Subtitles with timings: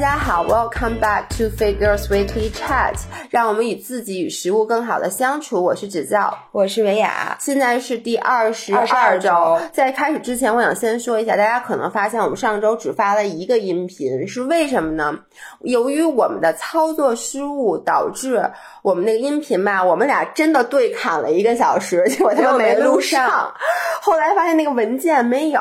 [0.00, 2.94] 家好，Welcome back to Figures Weekly Chat，
[3.28, 5.62] 让我们与自己与食物更好的相处。
[5.62, 7.36] 我是指教，我是维雅。
[7.38, 15.18] 现在是第二十二周，在开始之前，我想先说一下，大家可能发现我们上周只发了一个音频，是为什么呢？
[15.60, 23.52] 由于我们的操作失误，导致我们那个音频吧，我们俩真的对砍了一个小时， 结果他们没录上。
[24.00, 25.60] 后来发现那个文件没有，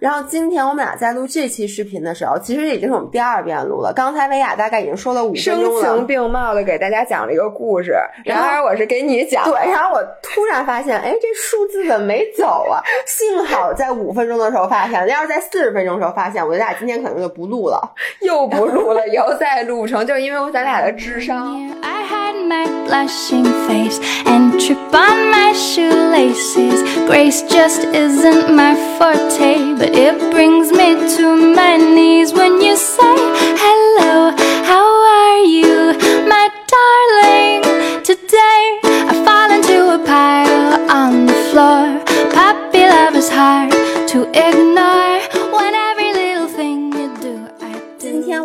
[0.00, 3.92] 然后今天我们俩在录这期视频的时候，其实已经是我们第二遍录了。
[3.92, 12.82] 刚才薇娅大概已经说了五分钟了，声情并茂的给大家讲了一个故事，然而我是给你讲，对，然后我突然发现，哎，这数字怎么没走啊？
[13.06, 17.80] 幸好在五分钟的时候发现，要是在四十分钟的时候发现，我咱俩今天可能就不录了，
[18.20, 21.58] 又不录了，以后再录成，就是因为咱俩的智商。
[22.52, 26.82] my blushing face and trip on my shoelaces.
[27.06, 33.16] Grace just isn't my forte, but it brings me to my knees when you say
[33.61, 34.31] hello.
[34.63, 35.93] How are you,
[36.27, 37.61] my darling?
[38.03, 42.03] Today I fall into a pile on the floor.
[42.33, 43.71] Puppy love is hard
[44.09, 44.97] to ignore.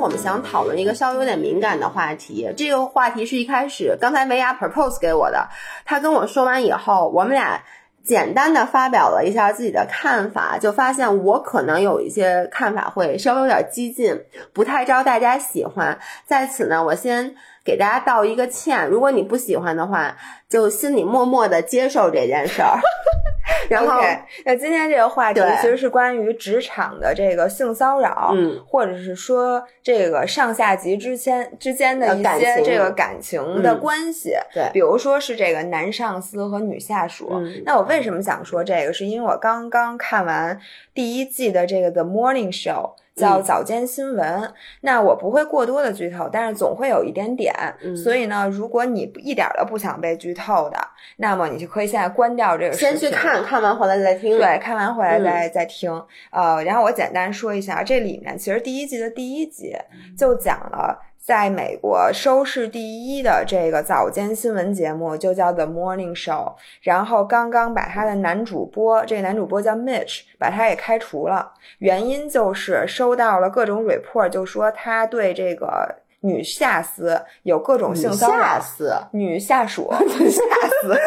[0.01, 2.53] 我们想讨论一个稍微有点敏感的话题。
[2.57, 5.49] 这个话题是一开始刚才维亚 propose 给我的，
[5.85, 7.63] 他跟我说完以后，我们俩
[8.08, 16.00] 简单的发表了一下自己的看法，就发现我可能有一些看法会稍微有点激进，不太招大家喜欢。
[16.26, 20.16] 在此呢，我先给大家道一个歉，如果你不喜欢的话，
[20.50, 22.80] 就心里默默的接受这件事儿。
[23.70, 24.02] 然后，
[24.46, 37.42] 那今天这个话题其实是关于职场的这个性骚扰，嗯，或者是说这个上下级之间之间的一些这个感情的关系，对，比如说是这个男上司和女下属。
[37.66, 38.94] 那我为什么想说这个？
[38.94, 40.58] 是因为我刚刚看完
[40.94, 42.92] 第一季的这个 The Morning Show。
[43.18, 47.52] 叫早间新闻，那我不会过多的剧透，但是总会有一点点。
[47.96, 50.78] 所以呢，如果你一点都不想被剧透的，
[51.18, 52.74] 那么你就可以现在关掉这个。
[52.74, 54.38] 先去看看完回来再听。
[54.38, 55.92] 对，看完回来再再听。
[56.32, 59.76] 呃，然后我简单说一下，这里面其实第一季的第一集
[60.18, 61.04] 就讲了。
[61.20, 75.98] 在美国收视第一的这个早间新闻节目就叫 The Morning Show，然后刚刚把他的男主播，这个男主播叫 Mitch，把他给开除了，原因就是收到了各种 report，就说他对这个
[76.28, 78.48] 女下司有各种性骚扰，
[79.12, 80.42] 女下属， 女下
[80.82, 81.00] 司。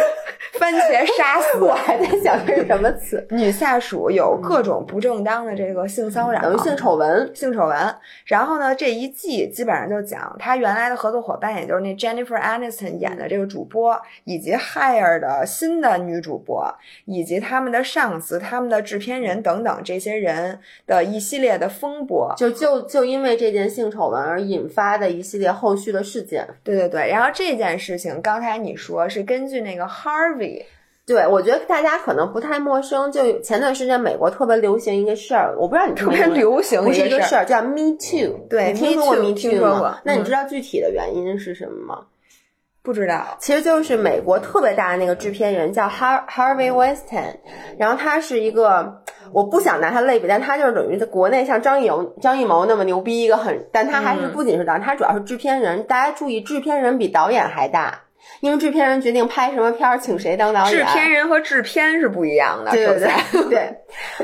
[0.53, 3.27] 番茄杀死我，还在想这是什么词？
[3.31, 7.95] 女下属有各种不正当的这个性骚扰，等于性丑闻，性丑闻。
[8.25, 16.75] 然后呢，这一季基本上就讲她原来的合作伙伴，也就是那 Jennifer Aniston 演的这个主播，以及 Hire 的新的女主播，
[17.05, 26.47] 以及他们的上司、他们的制片人等等这些人的一系列的风波，就就就因为这件性丑闻而引发的一系列后续的事件。
[26.65, 27.09] 对对对。
[27.11, 29.87] 然后这件事情，刚才你说是根据那个
[30.37, 30.65] Harvey。
[31.07, 33.11] 对，我觉得大家可能不太陌生。
[33.11, 38.47] 就前段时间美国特别流行一个事儿，我不知道你特别流行不是一个事儿，叫 Me Too。
[38.49, 40.01] 对，你听说过 Me Too 吗？
[40.05, 42.07] 那你知道具体的原因是什么吗？
[42.83, 47.37] 不知道，其实就是美国特别大的那个制片人叫 Har Harvey Weinstein，
[47.77, 49.03] 然后他是一个，
[49.33, 55.85] 我不想拿他类比，但他就是等于在国内像张艺谋张艺谋那么牛逼一个很，但他还是不仅是导演，他主要是制片人。
[55.85, 58.03] 大家注意，制片人比导演还大。
[58.41, 60.79] 因为制片人决定拍什么片儿，请谁当导演。
[60.79, 63.11] 制片人和制片是不一样的，对不对。
[63.49, 63.75] 对，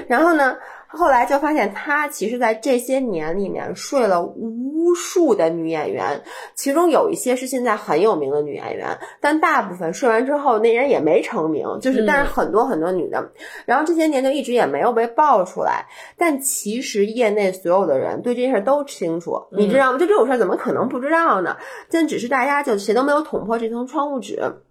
[0.08, 0.56] 然后呢？
[0.88, 6.22] 后来就发现，他其实在这些年里面睡了无数的女演员，
[6.54, 13.32] 其中有一些是现在很有名的女演员，但大部分睡完之后，那人也没成名， 就是但是很多很多女的，
[13.66, 15.86] 然后这些年就一直也没有被爆出来。
[16.16, 19.98] 但其实业内所有的人对这件事都清楚，你知道吗？
[19.98, 21.56] 就这种事儿怎么可能不知道呢？
[21.90, 24.62] 但只是大家就谁都没有捅破这层窗户纸。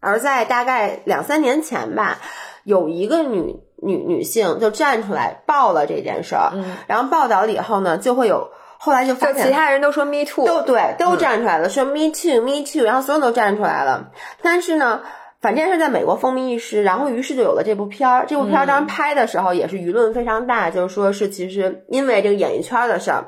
[0.00, 2.18] 而在大概两三年前吧，
[2.64, 3.60] 有一个女。
[3.82, 6.52] 女女性就站出来报了这件事儿，
[6.86, 14.10] 然后报道了以后呢，就会有后来就发现其他人都说 me too，都对，都站出来了，说 me too，me too，然后所有都站出来了。
[14.40, 15.02] 但是呢，
[15.40, 18.26] 反正是在美国风靡一时，然后于是就有了这部片儿。
[18.26, 23.24] 这部片儿当时拍的时候也是舆论非常大，就是说是其实因为这个演艺圈的事儿。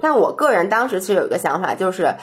[0.00, 2.14] 但我个人当时其实有一个想法，就是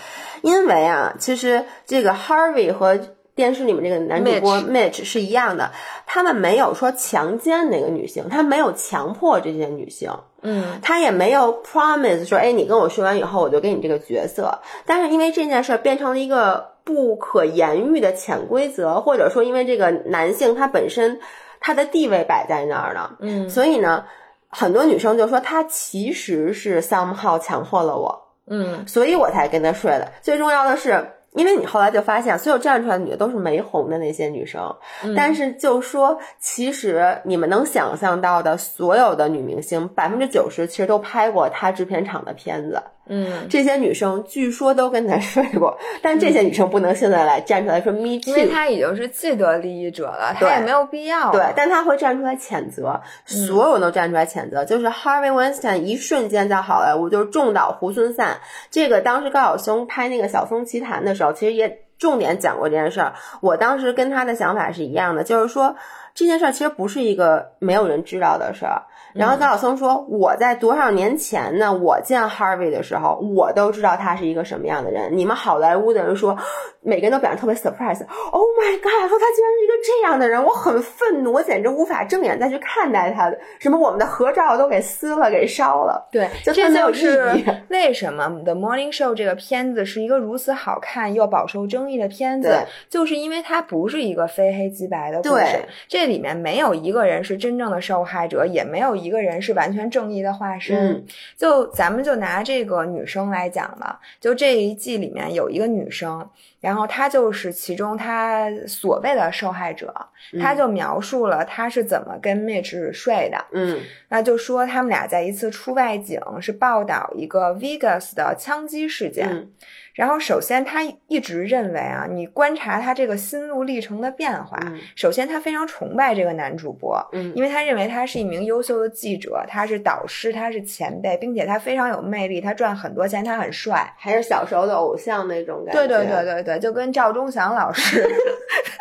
[0.41, 2.99] 因为啊，其实这个 Harvey 和
[3.35, 5.71] 电视里面这个男主播 Mitch 是一样的，
[6.05, 10.11] 他们没有说强奸哪个女性，他没有强迫这些女性，
[10.41, 14.59] 嗯，他也没有 promise 说，哎，你跟我睡完以后，我就给你这个角色。
[14.85, 21.19] 但是因为这件事变成了一个不可言喻的潜规则，或者说因为这个男性他本身
[21.59, 24.05] 他的地位摆在那儿了，嗯，所以呢。
[24.53, 30.11] 很多女生就说他其实是 somehow 强迫了我，嗯，所以我才跟他睡的。
[30.21, 31.11] 最重要的是。
[31.33, 34.75] 因为你后来就发现，所有站出来的女的都是没红的那些女生，
[35.15, 42.81] 但是就说其实你们能想象到的所有的女明星，百分之九十其实都拍过她制片厂的片子。
[43.13, 51.29] 嗯，这些女生据说都跟他睡过，但这些女生不能现在来站出来说 me too，因为她已经是既得利益者了，她也没有必要。
[51.29, 54.63] 对，但她会站出来谴责，所有人都站出来谴责。
[54.63, 58.37] 就是 Harvey Weinstein 一瞬间在好莱坞就是重蹈猢狲散。
[58.69, 63.13] 这个当时高晓松拍那个《晓松奇谈》的时候，其实也重点讲过这件事儿。
[63.41, 65.75] 我当时跟他的想法是一样的，就是说
[66.15, 68.83] 这件事儿其实不是一个没有人知道的事儿。
[69.13, 71.73] 然后高晓松说：“我在多少年前呢？
[71.73, 75.15] 我见 Harvey 的时候，我都知道他是一个什么样的人。
[75.17, 76.37] 你们好莱坞的人说，
[76.83, 78.03] 每个人都表现特别 surprise。
[78.31, 79.09] Oh my god！
[79.09, 83.39] 说他居然是一个这样的人，我很愤怒，我简直无法正眼再去看待他的。
[83.59, 86.07] 什么我们的合照都给撕了，给烧了。
[86.11, 87.31] 对，这就是
[87.69, 95.63] 为什么《The Morning Show》这个片子是一个如此好看又饱受争议的片子，就是因为它不是一个非黑即白的故事。
[95.87, 100.93] 这里面没有一个人是真正的受害者，也没有一个人是完全正义的化身。
[100.93, 101.05] 嗯
[101.37, 106.27] 就咱们就拿这个女生来讲吧，就这一季里面有一个女生。
[106.61, 109.93] 然后他就是其中他所谓的受害者，
[110.39, 113.45] 他就描述了他是怎么跟 Mitch 睡的。
[113.51, 119.49] 嗯，那就说他们俩在一次出外景，是报道一个 Vegas 的枪击事件。
[119.93, 124.57] 然后，首先他一直认为啊，你观察他这个心路历程的变化，
[124.95, 135.79] 首先他非常崇拜这个男主播，嗯，因为他认为他是一名优秀的记者，他是导师，他是前辈，并且他非常有魅力，他赚很多钱，他很帅，还是小时候的偶像那种感觉。
[135.79, 138.01] 对对对对对，就跟赵忠祥老师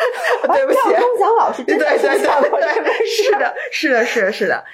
[0.47, 4.65] 对不起，赵忠祥老师真的对对对，是的，是的，是的，是的。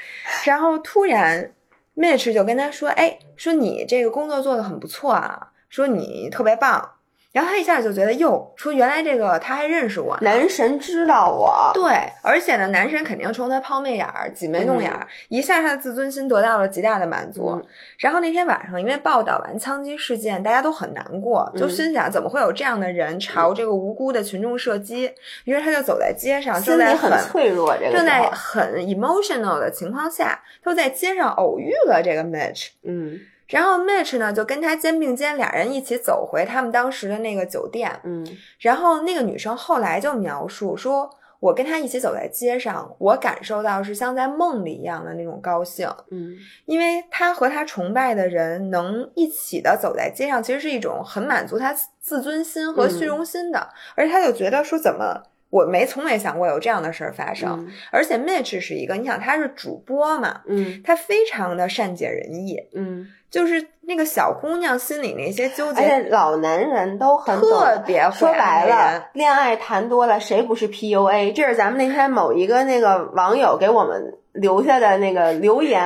[0.45, 1.51] 然后突然
[1.97, 6.93] ，Mitch 就跟他说：“哎，说你这个工作做的很不错啊。”说你特别棒，
[7.33, 11.93] 然后他一下就觉得哟，说原来这个他还认识我，男神知道我，对，
[12.23, 17.63] 而且呢，男神肯定冲他抛媚眼儿、挤眉弄眼儿，一下他的自尊心得到了极大的满足。
[17.99, 25.13] 然后那天晚上，因为报道完枪击事件，大家都很难过，就心想怎么会有这样的人朝这个无辜的群众射击？
[25.45, 33.21] 于是他就走在街上，正在很脆弱，这个正在很 emotional 的情况下，他在街上偶遇了这个 Mitch，嗯。
[33.49, 38.01] 然后 Mitch 呢，就跟他肩并肩，俩人一起走回他们当时的那个酒店。
[38.05, 38.27] 嗯，
[38.59, 41.09] 然后那个女生后来就描述说
[41.39, 45.89] ：“我跟他一起走在街上，我感受到是像在梦里一样的那种高兴。
[46.11, 46.35] 嗯，
[46.65, 53.69] 因为他和他崇拜的人能一起的走在街上，其实是一种很满足他自尊心和虚荣心的。
[53.95, 57.69] 而且他就觉得说，怎么我没从没想过有这样的事儿发生。
[57.91, 71.35] 而且 Mitch 是一个，你想他是主播嘛，嗯，他非常的善解人意，嗯。”就是那个小姑娘心里那些纠结，而且老男人都很特别说白了，恋爱谈多了，谁不是 PUA？
[71.35, 74.15] 这是咱们那天某一个那个网友给我们。
[74.37, 75.83] 留下的那个留言，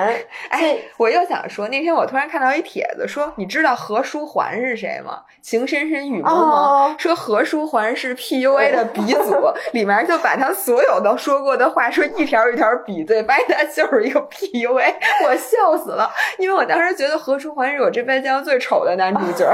[0.49, 5.23] 哎，我又想说，那天我突然看到一帖子，说你知道何书桓是谁吗？
[5.41, 14.95] 情深深雨蒙蒙，说何书桓是 PUA 的鼻祖，里面就把他所有的说过的话，说一条一条比对，发现他就是一个 PUA，
[15.25, 19.51] 我笑死了，因为我当时觉得何书桓是我这辈子见过最丑的男主角，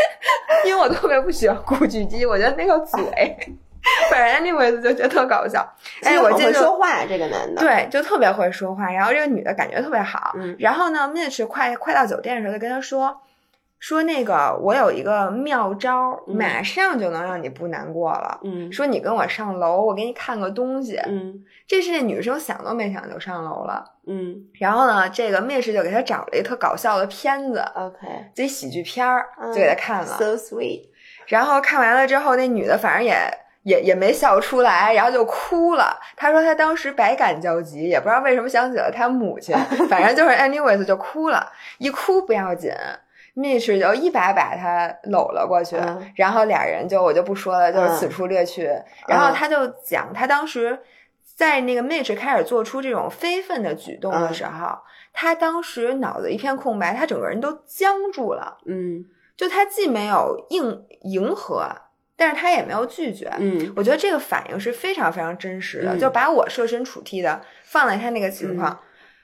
[0.66, 3.36] 因为我特别不喜欢古巨基，我觉得那个嘴。
[4.10, 5.66] 反正那回子就觉得特搞笑，
[6.02, 8.90] 哎，我会说话这个男的，对，就特别会说话。
[8.90, 10.54] 然后这个女的感觉特别好，嗯。
[10.58, 13.22] 然后呢，Mitch 快快到酒店的时候，就跟他说，
[13.78, 18.40] 说那个我有一个妙招，马上就能让你不难过了。
[18.44, 18.70] 嗯。
[18.70, 20.98] 说你跟我上楼，我给你看个东西。
[21.06, 21.42] 嗯。
[21.66, 23.82] 这是那女生想都没想就上楼了。
[24.06, 24.36] 嗯。
[24.58, 30.90] 然后呢，这个 Mitch 就给他找了一特搞笑的片子，OK，这喜剧片儿，就给他看了，So sweet。
[31.28, 33.16] 然后看完了之后，那女的反正也。
[33.62, 35.98] 也也没笑出来，然后就哭了。
[36.16, 39.54] 他说他当时百感交集，也不知道为什么想起了他母亲，
[39.88, 41.46] 反正就是 anyways 就哭了。
[41.78, 42.72] 一哭不要紧
[43.36, 45.76] ，Mitch 就一把把他搂了过去，
[46.14, 48.70] 然后俩人就我就不说了，就是此处略去。
[49.06, 50.78] 然后他就讲他当时
[51.36, 54.78] 在那个 Mitch 开始做出这种非分的举动的时候，
[55.12, 58.56] 他当时脑子一片空白，他整个人都僵住了。
[58.64, 59.04] 嗯，
[59.36, 61.70] 就他既没有应迎合。
[62.20, 68.78] 但是他也没有拒绝，嗯，我觉得这个反应是非常非常真实的，就把我设身处地的放在他那个情况，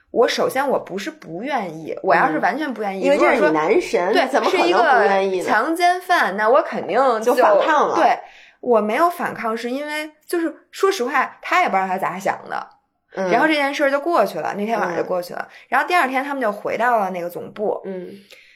[0.09, 5.43] 我首先我不是不愿意，我要是完全不愿意，因为这是你男神，对，怎么可能不愿意？
[5.43, 7.95] 强奸犯，那我肯定就反抗了。
[7.95, 8.17] 对
[8.61, 12.67] 我没有反抗，是因为就是说实话，他也不知道他咋想的。
[13.13, 15.47] 然后这件事儿就过去了，那天晚上就过去了。
[15.69, 18.09] 然后第二天他们就回到了那个总部，嗯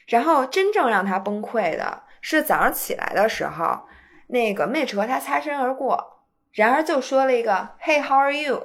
[0.08, 3.80] 然后真正让他崩溃的是早上起来的时候，
[4.32, 6.22] 那个 Mitch 和他擦身而过，
[6.52, 8.62] 然而就说了一个 “Hey, how are you”，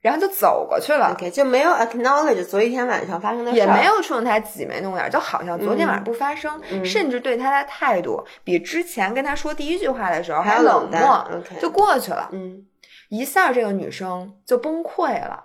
[0.00, 1.16] 然后就走过去了。
[1.32, 12.28] 就没有 acknowledge 昨一天晚上发生的事儿，也没有冲他挤眉弄眼，就好像昨天晚上不发生，嗯甚至对他的态度比之前跟他说第一句话的时候还要冷漠就过去了。
[12.32, 12.66] 嗯，
[13.08, 15.44] 一下这个女生就崩溃了，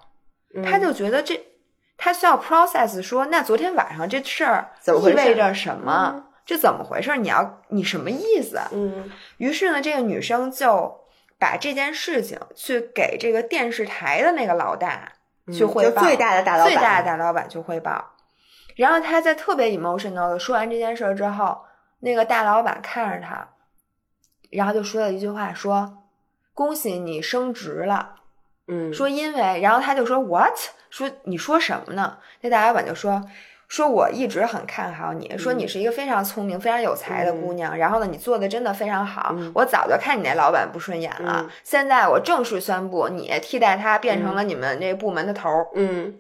[0.55, 1.39] 嗯她就觉得这，
[1.95, 6.25] 她需要 process 说，那昨天晚上这事儿意味着什么？
[6.50, 7.15] 这怎么回事？
[7.18, 8.60] 你要你什么意思？
[8.72, 11.00] 嗯于是呢，这个女生就
[11.38, 15.12] 把这件事情去给这个电视台的那个老大
[15.53, 18.03] 去汇报，最大的大老板最大的大老板去汇报。
[18.75, 21.56] 然后她在特别 emotional 的说完这件事儿之后，
[22.00, 23.48] 那个大老板看着她，
[24.50, 26.00] 然后就说了一句话，说
[26.56, 28.15] ：“恭喜你升职了。”
[28.68, 30.58] 嗯，说因为，然后他就说 what？
[30.89, 32.18] 说你说什么呢？
[32.41, 33.24] 那大老板就说。
[33.69, 37.77] 说我一直很看好你，说你是一个非常聪明、非常有才的姑娘。
[37.77, 39.33] 然后呢，你做的真的非常好。
[39.38, 41.41] 嗯我早就看你那老板不顺眼了。
[41.43, 45.67] 嗯现在我正式宣布，你替代他变成了你们这部门的头儿。
[45.75, 46.15] 嗯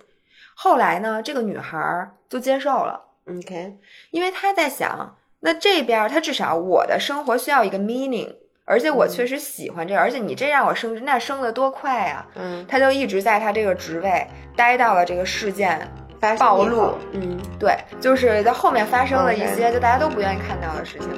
[0.55, 3.77] 后来呢，这个女孩儿就接受了，，OK，
[4.11, 15.89] 因为她在想，那这边儿她至少我的生活需要一个 meaning，而且我嗯确实喜欢这个，而且你这让我升职，那升的多快啊、嗯，他就一直在他这个职位待到了这个事件
[16.19, 21.09] 发生暴露，嗯对，就是在后面发生了一些就大家都不愿意看到的事情。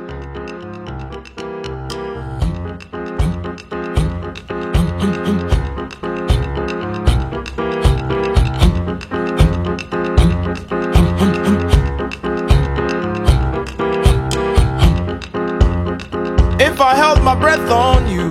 [16.60, 18.30] If I held my breath on you,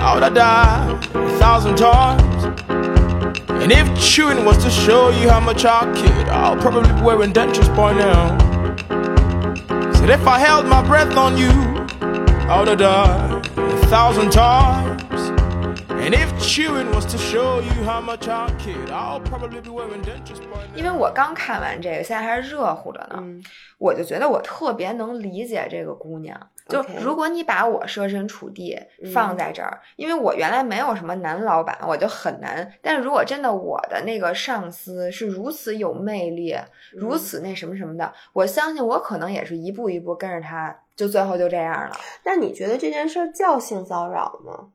[0.00, 2.35] I would have died a thousand times.
[3.62, 7.32] And if chewing was to show you how much I kid, I'll probably be wearing
[7.32, 8.38] dentures by now.
[9.94, 11.50] Said if I held my breath on you,
[12.48, 14.95] I would have died a thousand times.
[16.06, 20.04] And if chewing was to show you how much I kid, I'll probably be wearing
[20.04, 20.76] dentures by now.
[20.76, 23.42] 因为我刚看完这个，现在还是热乎着呢，嗯
[23.76, 26.38] 我就觉得我特别能理解这个姑娘。
[26.68, 28.78] 就如果你把我设身处地
[29.12, 32.72] 放在这儿，因为我原来没有什么男老板，我就很难。
[32.80, 36.56] 但是如果真的我的那个上司是如此有魅力，
[36.92, 41.96] 如此那什么什么的，我相信我可能也是一步一步跟着他，就最后就这样了。
[42.24, 44.68] 那你觉得这件事儿叫性骚扰吗？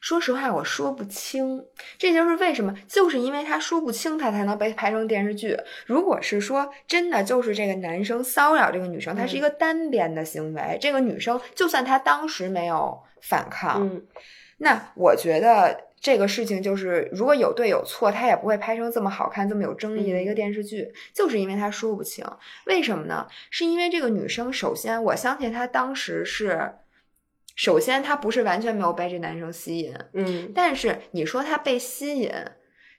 [0.00, 1.64] 说实话，我说不清，
[1.98, 5.56] 这就是为什么，就是因为他说不清，他才能被拍成电视剧。
[5.86, 14.02] 如果是说真的就是这个男生骚扰这个女生，他是一个单边的行为，这个女生就算她当时没有反抗，嗯
[14.58, 22.24] 那我觉得这个事情就是如果有对有错，他也不会拍成这么好看、这么有争议的一个电视剧，就是因为他说不清。
[22.66, 23.26] 为什么呢？
[23.50, 26.74] 是因为这个女生，首先我相信她当时是，
[27.54, 32.32] 首先他不是完全没有被这男生吸引，嗯但是你说他被吸引，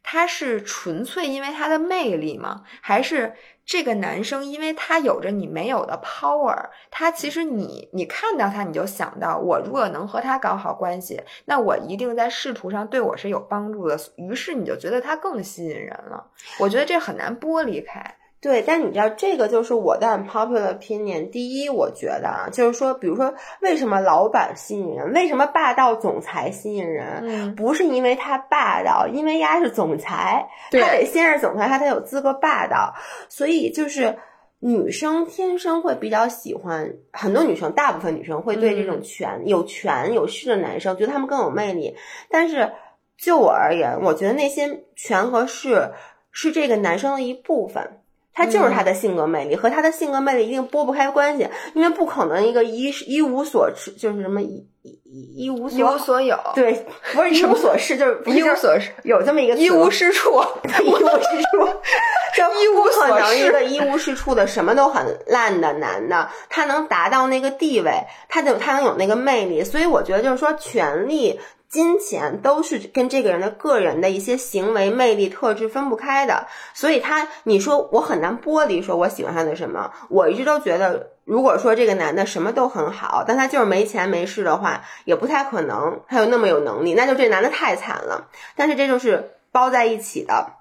[0.03, 2.63] 他是纯粹因为他的魅力吗？
[2.81, 3.33] 还是
[3.65, 6.69] 这个男生因为他有着你没有的 power？
[6.91, 13.97] 他其实你你看到他，你就想到我如果能和他搞好关系，那我一定在仕途上对我是有帮助的。
[14.17, 16.31] 于是你就觉得他更吸引人了。
[16.59, 18.17] 我觉得这很难剥离开。
[18.43, 21.29] 对，但你知道这个就是我的 unpopular opinion。
[21.29, 25.13] 第一，我觉得啊，就是说，比如说，为什么老板吸引人？
[25.13, 27.21] 为什么霸道总裁吸引人？
[27.23, 32.93] 嗯，不是因为他霸道，因为丫是总裁，他得先是总裁，他才有资格霸道。
[33.29, 34.17] 所以就是
[34.59, 41.95] 女生天生会比较喜欢，很多女生，大部分女生会对这种权、有权有势的男生，觉得他们更有魅力。
[42.29, 42.73] 但是
[43.17, 45.91] 就我而言，我觉得那些权和势
[46.33, 48.01] 是这个男生的一部分。
[48.33, 60.41] 他就是他的性格魅力，和他的性格魅力一定拨不开关系，因为不可能一个一一无所知，就是什么一一一一无所一无所有，对， 不是一无所事，就是一无所事，有这么一个一无是处。
[60.83, 61.67] 一无是处，
[62.35, 67.91] 就一无不可所事能一个一无是处的什么都很烂的男的，他能达到那个地位，
[68.27, 71.39] 他就他能有那个魅力，所以我觉得就是说，权力、
[71.73, 81.09] 金钱都是跟这个人的个人的一些行为、魅力特质分不开的，所以他你说我很难剥离，说我喜欢他的什么，我一直都觉得。
[81.25, 88.27] 如果说这个男的什么都很好，但他就是没钱没势的话，也不太可能他有那么有能力，那就这男的太惨了。
[88.57, 90.57] 但是这就是包在一起的。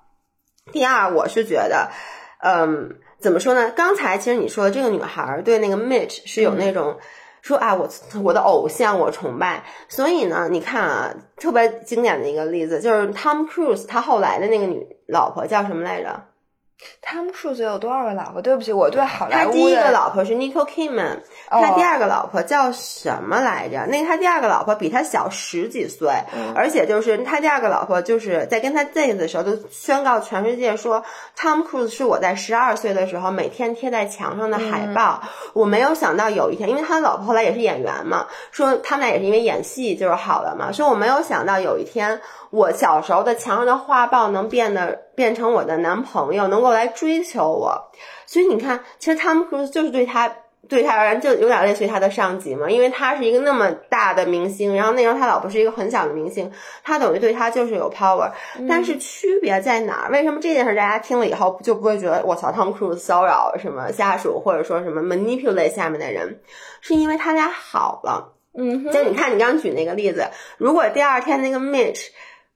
[0.70, 1.90] 第二，我是觉得，
[2.44, 3.72] 嗯，怎么说呢？
[3.72, 6.96] 刚才其实你说的这个女孩儿对那个 Mitch 是有那种
[7.42, 7.86] 说啊，我
[8.22, 9.62] 我的偶像，我崇拜。
[9.88, 16.31] 所以呢，你看啊，特别经典的一个例子就是 Tom Cruise，他后来的那个女老婆叫什么来着？
[17.00, 18.40] 汤姆·克鲁斯有多少个老婆？
[18.40, 23.86] 对不起，我对好莱坞他第一个老婆是 Nicole Kidman，他第二个老婆叫什么来着？
[23.86, 26.10] 那个他第二个老婆比他小十几岁，
[26.54, 31.04] 而且就是他第二个老婆就是在跟他在一起的时候，就宣告全世界说
[31.38, 35.22] ，Tom Cruise 是我在十二岁的时候每天贴在墙上的海报。
[35.52, 42.20] 我没有想到有一天，因为他的老婆后来也是演员嘛，说他们俩也是因为演戏就是好了嘛，说我没有想到有一天。
[42.52, 47.90] 我小时候的墙上的画报能变得变成我的男朋友，能够来追求我，
[48.26, 50.30] 所以你看，其实汤姆·克鲁斯就是对他
[50.68, 56.52] 对他而言就有点类似于他的上级嘛，因为他是一个那么大的明星，然后那时候他老婆是一个很小的明星，
[56.84, 58.30] 他等于对他就是有 power。
[58.68, 60.10] 但是区别在哪儿？
[60.10, 66.40] 为什么这件事大家听了以后就不会觉得我操汤姆·克鲁斯骚扰什么下属，或者说什么 manipulate 下面的人？
[66.82, 68.34] 是因为他俩好了。
[68.54, 70.28] 嗯，就你看你刚举那个例子，
[70.58, 72.08] 如果第二天那个 Mitch。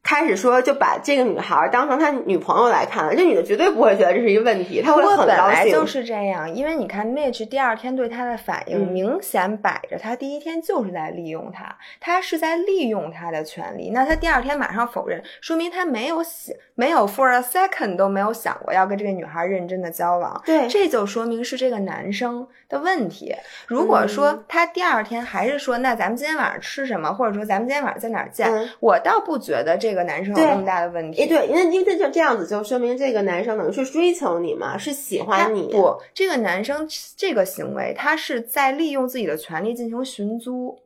[0.07, 5.27] 开始说就把这个女孩当成他女朋友来看了，这女的绝对不会觉得这是一个问题，她会很高兴。
[5.27, 13.91] 本来就是这样，因为你看 Mitch 第二天对他的反应，明显摆着他第一天就是在利用他，他是在利用他的权利。
[13.91, 20.41] 那他第二天马上否认，说明他没有想，没有 for a second 都没有想过要跟这个女孩认真的交往。
[20.47, 23.35] 对，这就说明是这个男生的问题。
[23.67, 28.49] 如果说他第二天还是说，那咱们今天晚上吃什么，或者说咱们今天晚上在哪儿见，
[28.79, 29.96] 我倒不觉得这个。
[29.97, 31.23] 个男生有那么大的问题？
[31.23, 35.73] 哎，对，因为因为他就这样子，就说明这个男生等于是追求你嘛，是喜欢你。
[35.73, 36.87] 不，这个男生
[37.17, 40.79] 这个行为，他是在利用自己的权利进行寻租。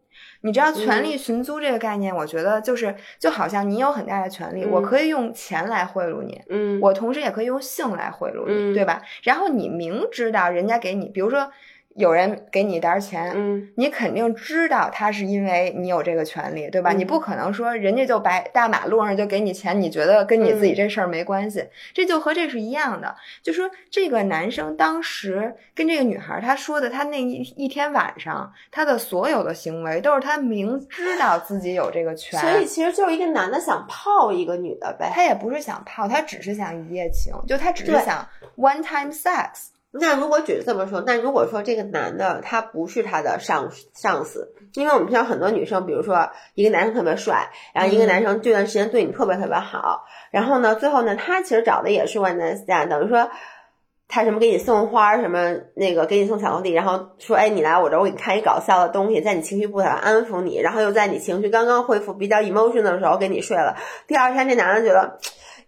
[0.42, 2.14] 你知道权利寻租这个概念？
[2.14, 9.02] 我觉得就是就好像你有很大的权利，我可以用钱来贿赂你，嗯，我同时也可以用性来贿赂你，对吧？
[9.22, 11.50] 然后你明知道人家给你，比如说。
[11.96, 16.92] 有人给你一沓钱，嗯，你肯定知道他是因为你有这个权利，对吧？
[16.92, 21.66] 你不可能说人家就白大马路上就给你钱，你觉得跟你自己这事儿没关系？
[21.92, 23.14] 这就和这是一样的。
[23.42, 35.10] 就说这个男生当时跟这个女孩他说的，他那一一天晚上他的所有的行为都是他明知道自己有这个权，所以其实就是一个男的想泡一个女的呗。
[35.12, 38.24] 他也不是想泡，他只是想一夜情，就他只是想
[38.56, 39.70] one time sex。
[39.92, 53.30] 那如果只是这么说，那如果说这个男的他不是他的上上司，因为我们知道很多女生，比如说一个男生特别帅，然后一个男生这段时间对你特别特别好，然后呢，最后呢，他其实找的也是 one night stand，等于说
[54.06, 63.76] 他什么给你送花，什么那个给你送巧克力，然后说哎你来我这儿我给你看一搞笑的东西，在你情绪不好安抚你，然后又在你情绪刚刚恢复比较 emotion 的时候给你睡了，
[64.06, 65.18] 第二天这男的觉得。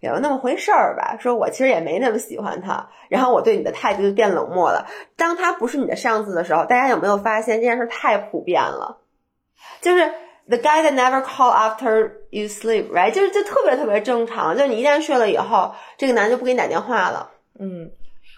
[0.03, 4.85] 也有那么回事儿吧，说我其实也没那么喜欢他，然后我对你的态度就变冷漠了。
[5.15, 8.97] 当他不是你的上司的时候，大家有没有发现这件事太普遍了？
[9.79, 10.05] 就是
[10.49, 13.11] the guy that never call after you sleep，right？
[13.11, 14.57] 就是就特别特别正常。
[14.57, 17.31] 就是你一旦睡了以后，这个男就不给你打电话了。
[17.57, 17.89] 嗯，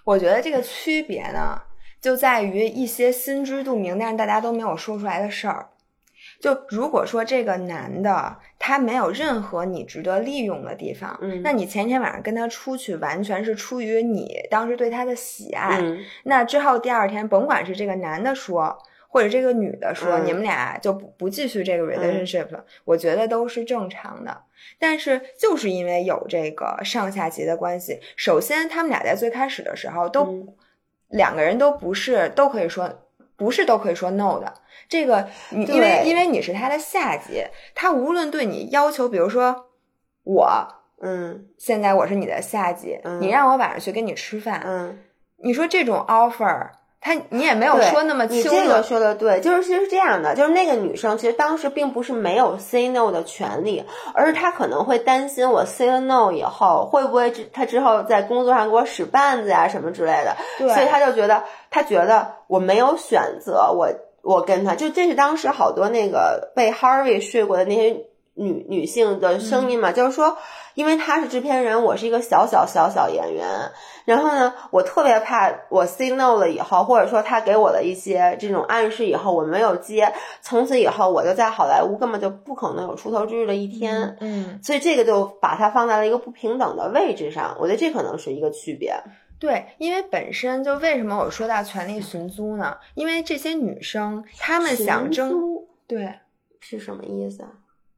[0.06, 1.60] 我觉得这个区别呢，
[2.00, 5.70] 就在于一些心知肚明，但是大家都没有说出来的事儿。
[6.46, 18.78] 就如果说这个男的他没有任何你值得利用的地方，嗯，那你前一天晚上跟他出去完全是出于你当时对他的喜爱，嗯，那之后第二天甭管是这个男的说
[19.08, 24.44] 或者这个女的说，你们俩就不不继续这个 relationship 了，我觉得都是正常的。
[24.78, 30.46] 但是就是因为有这个上下级的关系，首先他们俩在最开始的时候都
[31.08, 33.05] 两个人都不是都可以说
[33.38, 34.54] 不是都可以说 no 的。
[34.88, 37.44] 这个，因为因为你是他的下级，
[37.74, 39.68] 他无论对你要求，比如说
[40.24, 40.48] 我，
[41.02, 45.00] 嗯，现在我是你的下级，你让我晚上去跟你吃饭，嗯，
[45.38, 46.70] 你说这种 offer，
[47.06, 48.50] 他你也没有说那么清楚。
[48.50, 60.36] 你这个说的对，就是其实是这样的，就是那个女生其实当时并不是没有 say no 的权利，而是她可能会担心我 say 了 no 以后会不会她之后在工作上给我使绊子呀什么之类的，
[60.74, 63.88] 所以她就觉得她觉得我没有选择我。
[64.28, 67.96] 我跟他就这是当时好多那个被 Harvey 睡过的那些
[68.36, 70.38] 女女性的声音嘛，就是说，
[70.74, 73.48] 因为他是制片人，我是一个小小小小演员，
[74.04, 88.94] 然后呢，我特别怕我 say no 了以后，或者说他给我的一些这种暗示以后我没有接，从此以后我就在好莱坞根本就不可能有出头之日的一天，嗯，所以这个就把它放在了一个不平等的位置上，我觉得这可能是一个区别。
[89.38, 92.78] 对，因为本身就为什么我说到权力寻租呢？
[92.96, 95.34] 因为这些女生她们想争，
[95.88, 96.16] 对，
[96.60, 97.50] 是什么意思啊？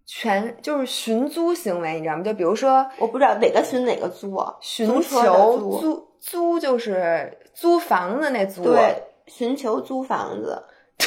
[0.07, 2.23] 权就是寻租行为，你知道吗？
[2.23, 4.55] 就比如说，我不知道哪个寻哪个租啊？
[4.61, 10.63] 寻求租租就是租房子那租，对，寻求租房子。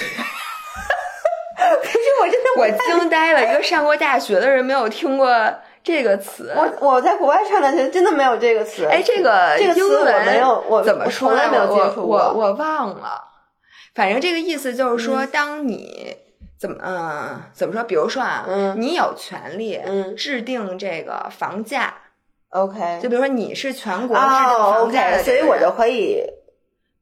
[1.82, 5.28] 可是我真的我惊呆了，一个上过大学的人没有听过
[5.82, 6.52] 这个词。
[6.54, 8.84] 我我在国外上大学，真的没有这个词。
[8.84, 11.30] 哎，这个这个词我没有，我怎么说？
[11.30, 12.18] 从来没有接触过。
[12.18, 13.24] 我我忘了，
[13.94, 16.16] 反正这个意思就是说，当你
[16.60, 17.82] 怎么嗯怎么说？
[17.84, 19.80] 比如说啊，嗯你有权利
[20.14, 21.94] 制定这个房价。
[22.50, 26.22] OK，就比如说你是全国制定房价的，所以我就可以。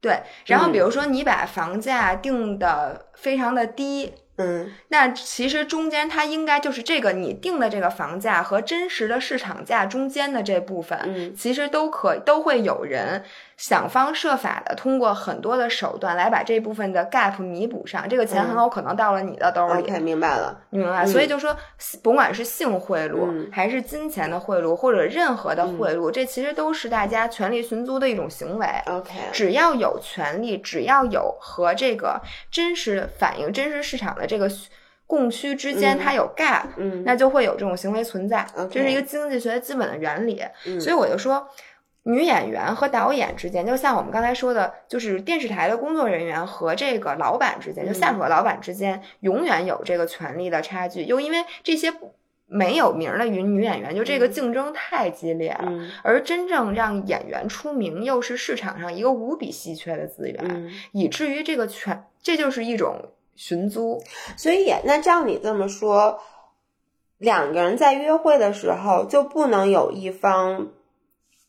[0.01, 4.15] 对，然后比如说你把房价定的非常的低。
[4.41, 13.25] 嗯，那其实中间它应该就是这个你定的这个房价和真实的市场价中间的这部分，嗯，其实都可都会有人
[13.59, 19.83] 想方设法的通过很多的手段来把这部分的 gap 弥补上，这个钱很有可能到了你的兜里。
[19.83, 21.05] OK，明白了，你明白？
[21.05, 21.55] 所以就说，
[22.01, 28.67] 甭管是性贿赂还是金钱的贿赂，或者任何的贿赂，这其实都是大家权力寻租的一种行为。
[28.87, 32.21] OK，只要有权利，只要有和这个
[32.53, 34.25] 真实反映真实市场的。
[34.25, 34.49] 这个
[35.05, 40.45] 供需之间它有 gap，嗯，那就会有这种行为存在，这是一个经济学基本的原理。
[40.79, 41.49] 所以我就说，
[42.09, 51.05] 女演员和导演之间，就像我们刚才说的，就是电视台的工作人员和这个老板之间，就下属和老板之间，永远有这个权力的差距。
[51.05, 51.93] 又因为这些
[52.47, 55.71] 没有名的女女演员，就这个竞争太激烈了，
[56.03, 63.11] 而真正让演员出名，又是市场上一个无比稀缺的资源，以至于这个权，这就是一种。
[63.41, 64.03] 寻租，
[64.37, 66.19] 所以那照你这么说，
[67.19, 70.67] 两个人在约会的时候就不能有一方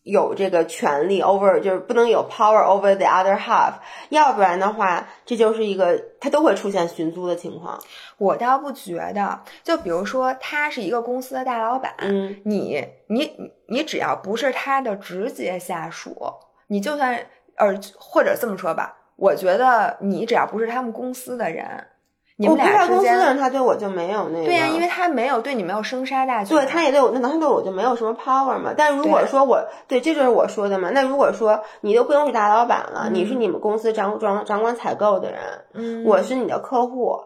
[0.03, 3.73] 有这个权利 over，就是不能有 power over the other half，
[4.09, 7.79] 要不然的话，这就是一个他都会出现寻租的情况。
[8.17, 13.31] 我倒不觉得，就比如说他是一个公司的大老板，嗯，你你
[13.67, 16.15] 你只要不是他的直接下属，
[16.67, 17.15] 你就算
[17.55, 18.95] 呃或者这么说吧。
[19.15, 21.87] 我觉得你只要不是他们公司的人，
[22.41, 24.45] 你们俩之间，他对我就没有那个。
[24.45, 26.55] 对呀，因为他没有对你没有生杀大权。
[26.55, 28.73] 对，他也对我，那他对我就没有什么 power 嘛。
[28.77, 30.89] 但如果说我对，这就是我说的嘛。
[30.93, 35.41] 那如果说你都不用是大老板了，你是你们公司掌掌掌管采购的人，
[35.73, 37.19] 嗯，我是你的客户，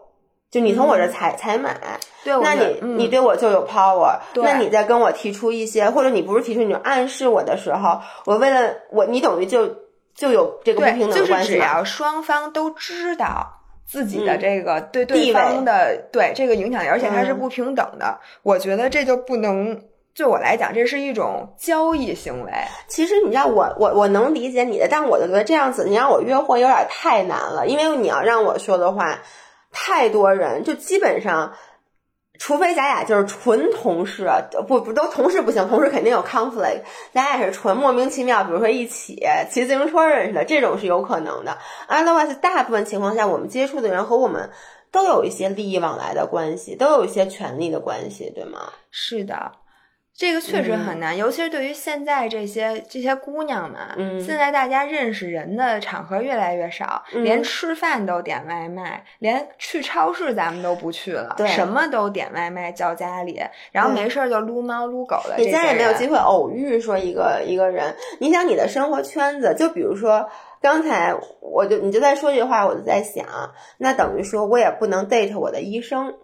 [0.50, 1.76] 就你从我这采采买，
[2.24, 4.18] 对，那你你对我就有 power。
[4.34, 9.84] 那你在跟我提出一些，或者你不是提出，你就暗示我的时候，我为了我，你等于就。
[10.16, 19.80] 就有这个不平等关系就是只要双方都知道自己的这个对对方的对这个影响力，而且它是不平等的，我觉得这就不能。
[20.16, 22.52] 对我来讲，这是一种交易行为。
[22.86, 29.22] 其实你知道，我我我能理解你的，但我就觉得这样子，你让我约会有点太难了，因为你要让我说的话，
[29.72, 31.52] 太多人就基本上。
[32.38, 34.28] 除非咱俩就是纯同事，
[34.66, 36.82] 不不都同事不行，同事肯定有 conflict。
[37.12, 41.56] 咱俩是纯莫名其妙，比如说一起骑自行车认识的，这种是有可能的。
[41.88, 44.50] Otherwise，大部分情况下，我们接触的人和我们
[44.90, 48.72] 都有一些利益往来的关系，都有一些权利的关系，对吗？
[48.90, 49.52] 是的。
[50.16, 53.80] 这个确实很难，尤其是对于现在这些这些姑娘们。
[53.96, 63.40] 嗯，现在大家认识人的场合越来越少，连吃饭都点外卖，连去超市咱们都不去了，什么都点外卖叫家里，
[63.72, 65.34] 然后没事就撸猫撸狗的。
[65.36, 67.96] 你再也没有机会偶遇说一个一个人。
[68.20, 70.30] 你想你的生活圈子，就比如说
[70.62, 73.26] 刚才我就你就在说这句话，我就在想，
[73.78, 76.14] 那等于说我也不能 date 我的医生。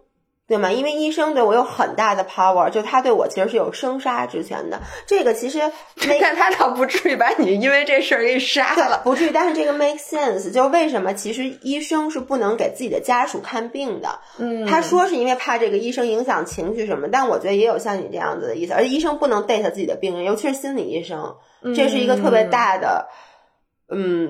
[0.51, 0.73] 对吗？
[0.73, 4.81] 因为医生对我有很大的 power，就他对我其实是有生杀之权的。
[5.07, 5.61] 这个其实，
[6.21, 9.31] 但他倒不至于把你因为这事儿给杀了，不至于。
[9.33, 14.19] 但是这个 make sense，就为什么其实医生是不能给自己的家属看病的？
[14.39, 18.73] 嗯，他说是因为怕这个医生影响情绪什么，但我觉得也有像你这样子的意思。
[18.73, 21.37] 而且医生不能 date 自己的病人，尤其是心理医生，
[21.77, 23.07] 这是一个特别大的。
[23.09, 23.30] 嗯，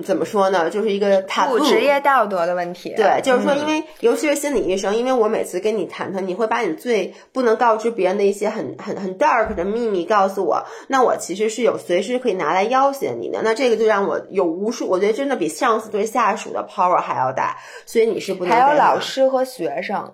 [0.01, 0.69] 怎么说呢？
[0.69, 2.93] 就是一个不职业道德的问题。
[2.97, 13.41] 对，就是说，因为尤其是心理医生，因为我每次跟你谈谈，你会把你最不能告知别人的一些很很很 dark 的秘密告诉我，那我其实是有随时可以拿来要挟你的。
[13.43, 17.57] 那这个就让我有无数，我觉得真的比上司对下属的 power 还要大。
[17.85, 18.51] 所以你是不能。
[18.51, 20.13] 还有老师和学生，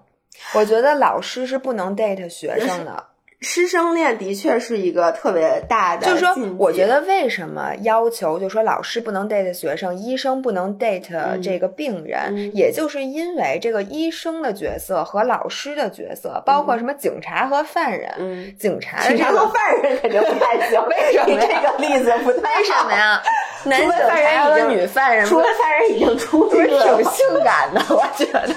[0.55, 3.03] 我觉得老师是不能 date 学生的。
[3.39, 20.81] 师生恋的确是一个特别大的，就是说，我觉得为什么要求，就说老师不能 date 学生，医生不能 date 这个病人，也就是因为这个医生的角色和老师的角色，包括什么警察和犯人，警察、警察和犯人肯定不太行。
[20.89, 22.57] 为什么这个例子不太？
[22.57, 23.21] 为什么呀？
[23.65, 28.55] 男犯人和女犯人，除了犯人已经出狱了，挺性感的，我觉得。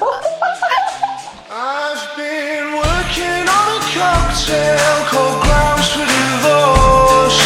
[1.53, 7.39] I've been working on a cocktail called Grounds for Divorce.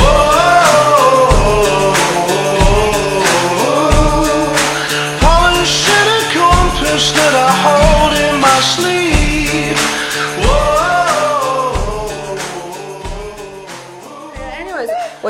[0.00, 0.33] Whoa,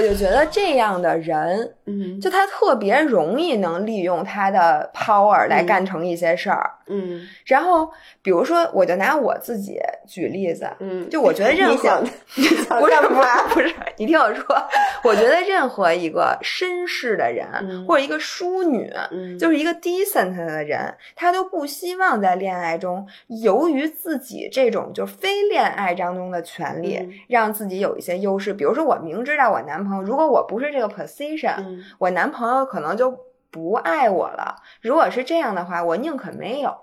[0.00, 6.70] 是觉得这样的人，嗯就他特别容易能利用他的 power 来干成一些事儿。
[6.86, 7.90] 嗯然后，
[8.22, 12.02] 比如说，我就拿我自己举例子，嗯，就我觉得任何
[12.36, 13.54] 你想不是不是？
[13.54, 14.44] 不是，你听我说，
[15.02, 23.06] 我觉得任何一个绅士的人、嗯或者一个淑女，嗯就是一个 decent 的人，他都不希望在恋爱中，
[23.42, 28.52] 由于自己这种就非恋爱当中的权利，嗯让自己有一些优势。
[28.52, 33.18] 比如说，我明知道我男朋友，如果我不是这个 position，、嗯我男朋友可能就
[33.50, 34.56] 不爱我了。
[34.80, 36.74] 如果是这样的话，我宁可没有。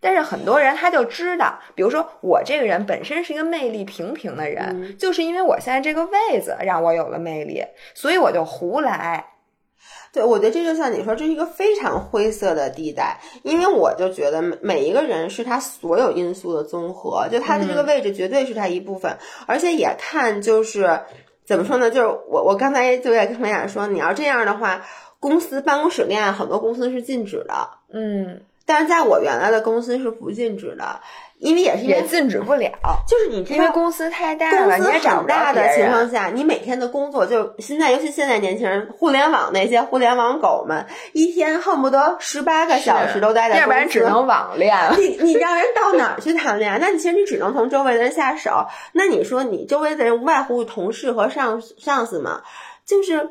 [0.00, 9.26] 但是很多人他就知道，比如说我这个人本身是一个魅力平平的人，嗯就是因为我现在这个位子让我有了魅力，所以我就胡来。
[10.12, 21.00] 对，我觉得这就像你说，这是一个非常灰色的地带，因为我就觉得每每一个人是他所有因素的综合，就他的这个位置绝对是他一部分，而且也看就是
[21.44, 24.80] 怎么说呢，就是我我刚才就在跟美雅说，你要这样的话，
[25.18, 31.00] 公司办公室恋爱很多公司是禁止的，嗯，但是在我原来的公司是不禁止的，
[31.42, 32.70] 因为也是因为也禁止不了，
[33.06, 33.42] 就是你。
[33.50, 44.72] 因为公司太大了，公司你也找很不大的情况下，你每天的工作就现在，尤其现在年轻人，互联网那些互联网狗们，一天恨不得十八个小时都待在要不然只能网恋。
[44.96, 46.78] 你你让人到哪儿去谈恋爱？
[46.78, 48.66] 那你其实你只能从周围的人下手。
[48.92, 52.42] 那你说你周围的人无外乎同事和上上司嘛，
[52.86, 53.30] 就是。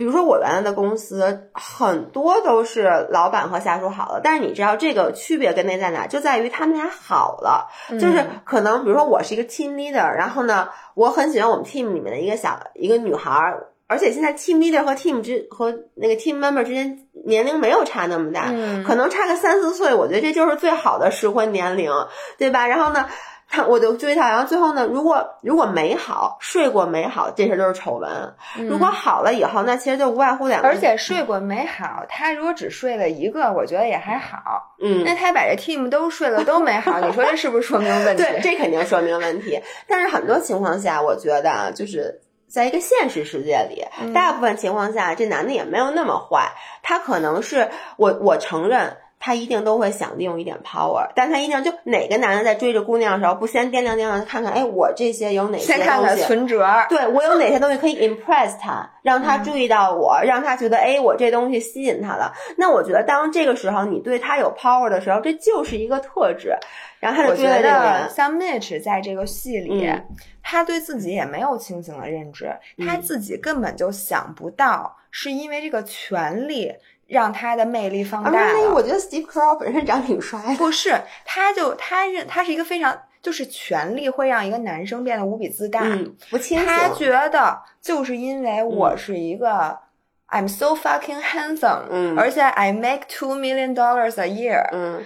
[0.00, 6.06] 比如说我原来的公司很多都是老板和下属好了，但是你知道这个区别跟那在哪？
[6.06, 7.68] 就在于他们俩好了，
[8.00, 21.92] 就是可能比如说我是一个 team leader，然后呢，我很喜欢我们 team 里面的一个小一个女孩儿，而且现在 team leader 和 team 之和那个 team member 之间年龄没有差那么大，嗯可能差个三四岁，我觉得这就是最好的适婚年龄，
[22.38, 22.66] 对吧？
[22.66, 23.06] 然后呢，
[23.50, 28.08] 他 我就追他，然后最后呢，如果如果没好睡过没好，这事儿都是丑闻；
[28.68, 34.38] 如果好了以后，那其实就无外乎两个，而且睡过没好，他如果只睡了一个，我觉得也还好。
[34.80, 38.22] 嗯，那他把这 team 都睡了都没好，你说这是不是说明问题？
[38.24, 39.60] 对，这肯定说明问题。
[39.88, 48.96] 但是很多情况下，我觉得啊，就是在一个现实世界里，嗯大部分情况下，这男的也没有那么坏，他可能是我我承认。
[49.22, 56.66] 他一定都会想利用一点 power，但他一定就哪个男的在追着姑娘的时候，不先掂量掂量看看，哎，我这些有哪些先看看存折。
[56.88, 62.32] 对我有哪些东西可以 impress 他，让他注意到我，让他觉得哎，我这东西吸引他了。
[62.56, 66.56] 那我觉得当这个时候你对他有 power 的时候，这就是一个特质。
[66.98, 70.06] 然后他就我觉得人，像 Mitch 在这个戏里，嗯
[70.42, 76.72] 他对自己也没有清醒的认知，他嗯自己根本就想不到，是因为这个权利
[77.10, 78.72] 让他的魅力放啊，大了。
[78.72, 80.54] 我觉得 Steve Carell 本身长挺帅的。
[80.54, 80.94] 不是，
[81.24, 85.80] 他就他认他是一个非常就是权力会让一个男生变得无比自大。
[85.82, 86.64] 嗯，不清。
[86.64, 89.76] 他觉得就是因为我是一个、
[90.28, 95.02] I'm so fucking handsome，嗯而且 I make two million dollars a year，、嗯，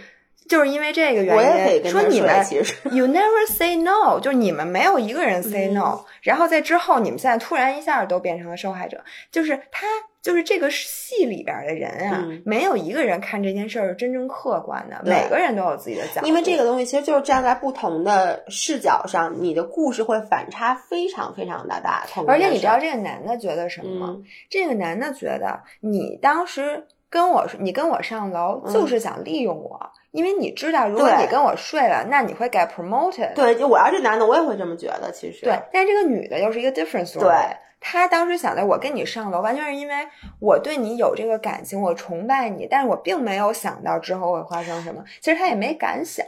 [0.47, 9.87] 就是因为这个原因，说你们其实 you never say no，就是你们没有一个人 say 嗯 no，、然后在之后你们现在突然一下都变成了受害者，就是他。
[10.25, 16.27] 就是这个戏里边的人啊，嗯没有一个人看这件事儿是真正客观的，每个人都有自己的角度。
[16.27, 22.07] 因为这个东西其实就是站在不同的视角上，你的故事会反差非常非常的大。
[22.27, 24.15] 而且你知道这个男的觉得什么吗？
[24.17, 29.79] 嗯这个男的觉得你当时跟我说，你跟我上楼嗯就是想利用我，
[30.11, 33.35] 因为你知道，如果你跟我睡了，那你会 get promoted。
[33.35, 35.13] 对，就我要是男的，我也会这么觉得。
[35.13, 37.21] 其实对，但是这个女的又是一个 different story。
[37.21, 39.95] 对，他当时想的，我跟你上楼，完全是因为
[40.41, 45.05] 我对你有这个感情，我崇拜你，但是我并没有想到之后会发生什么。
[45.21, 46.27] 其实他也没敢想。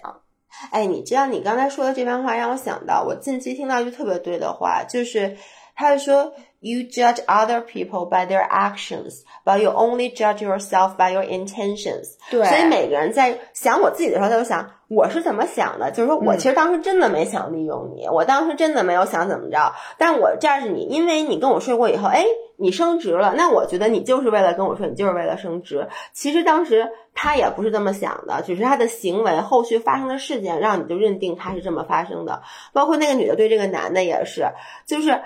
[0.70, 5.34] 哎，你知道你刚才说的这番话让我想到，我近期听到一句特别对的话，就是
[5.76, 12.14] 他是说，You judge other people by their actions, but you only judge yourself by your intentions。
[12.30, 22.24] 对所以每个人在想我自己的时候，他就想我是怎么想的，就是说我嗯其实当时真的没想利用你，我当时真的没有想怎么着，但我 judge 你，因为你跟我睡过以后，哎，
[22.56, 25.88] 你升职了，那我觉得你就是为了跟我说，你就是为了升职。
[26.12, 32.42] 其实当时他也不是这么想的，只是他的行为后续发生的事件让你就认定他是这么发生的。
[32.72, 34.46] 包括那个女的对这个男的也是，
[34.86, 35.20] 就是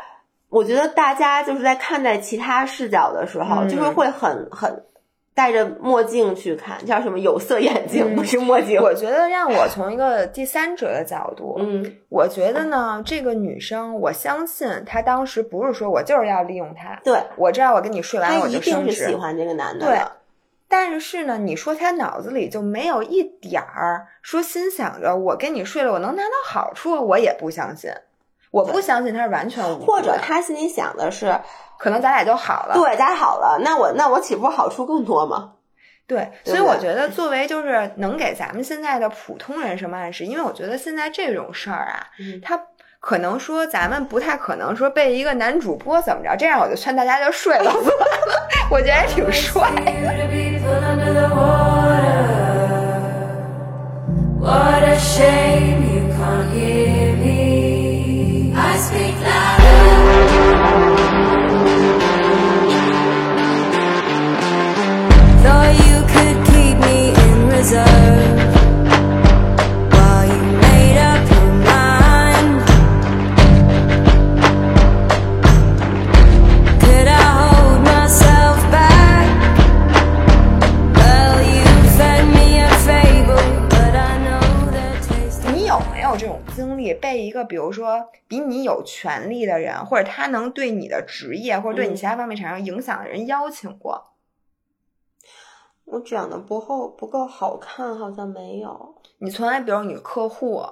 [0.50, 4.84] 我觉得大家就是在看待其他视角的时候，嗯就是会很很
[5.32, 8.78] 戴着墨镜去看，叫什么有色眼镜，嗯不是墨镜。
[8.82, 20.12] 我觉得让我从一个第三者的角度，嗯我觉得呢，这个女生，我相信她当时不是说我就是要利用她，对，我知道我跟你睡完了我一就升职定是喜，欢这个男的对的。
[20.68, 27.90] 但是呢，你说她脑子里就没有一点儿说心想着我跟你睡了我能拿到好处，我也不相信。
[28.50, 31.38] 我不相信他是完全无辜的，或者他心里想的是，
[31.78, 32.74] 可能咱俩就好了。
[32.74, 35.52] 对，咱俩好了，那我那我岂不是好处更多吗？
[36.06, 42.60] 对，所以我觉得作为就是能给咱们现在的普通人什么暗示，因为我觉得现在这种事儿啊，嗯他
[42.98, 47.72] 可能说咱们不太可能说被一个男主播怎么着，这样我就劝大家就睡了
[48.70, 49.70] 我觉得还挺帅。
[56.52, 56.89] you
[85.52, 86.92] 你有没有这种经历？
[86.94, 94.10] 被一个比如说比你有权利的人，或者他能对你的职业或者对你其他方面产生影响的人邀请过？
[95.90, 100.62] 我长得不够不够好看，好像没有你从来，比如你客户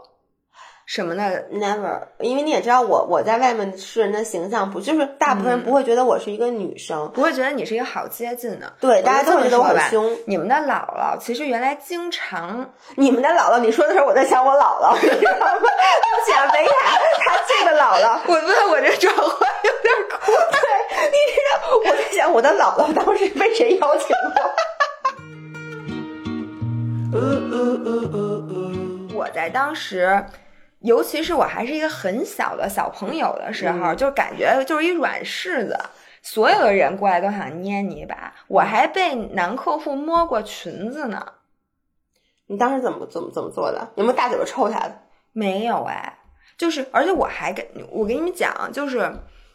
[0.86, 2.00] 什么的，，never。
[2.20, 8.72] 因为你也知道我我在外面是人的形象不就是大部分人不会觉得我是一个女生，不会觉得你是一个好接近的。
[8.80, 10.16] 对，大家就都觉得我很凶。
[10.26, 15.60] 你们的姥姥其实原来经常，你们的姥姥，你说的时候我在想我姥姥， 你知道吗？
[15.60, 20.32] 我想北海，她这个姥姥， 我问我这转换有点酷。
[20.32, 24.50] 对，你知道我在想我的姥姥当时被谁邀请过？
[29.14, 30.24] 我在当时，
[30.80, 35.76] 尤其是我还是一个很小的小朋友的时候，嗯就感觉就是一软柿子，
[36.22, 38.34] 所有的人过来都想捏你一把。
[38.46, 41.24] 我还被男客户摸过裙子呢，
[42.46, 43.88] 你当时怎么怎么怎么做的？
[43.96, 44.98] 有没有大嘴巴抽他的？
[45.32, 46.18] 没有哎，
[46.56, 49.10] 就是而且我还跟我跟你们讲，就是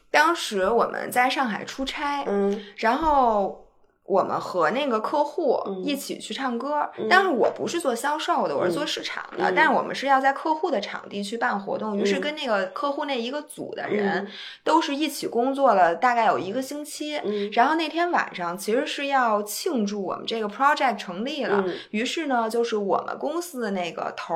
[0.09, 3.62] 当时我们在上海出差，嗯然后
[4.05, 14.27] 我们和那个客户嗯一起去唱歌，嗯但是我不是做销售的，我是做市场的，嗯但是我们是要在客户的场地去办活动，于是嗯跟那个客户那一个组的人嗯
[14.63, 17.17] 都是一起工作了大概有一个星期。
[17.23, 24.35] 嗯然后那天晚上其实是要庆祝我们这个 project 成立了，嗯于是呢，就是我们公司的那个头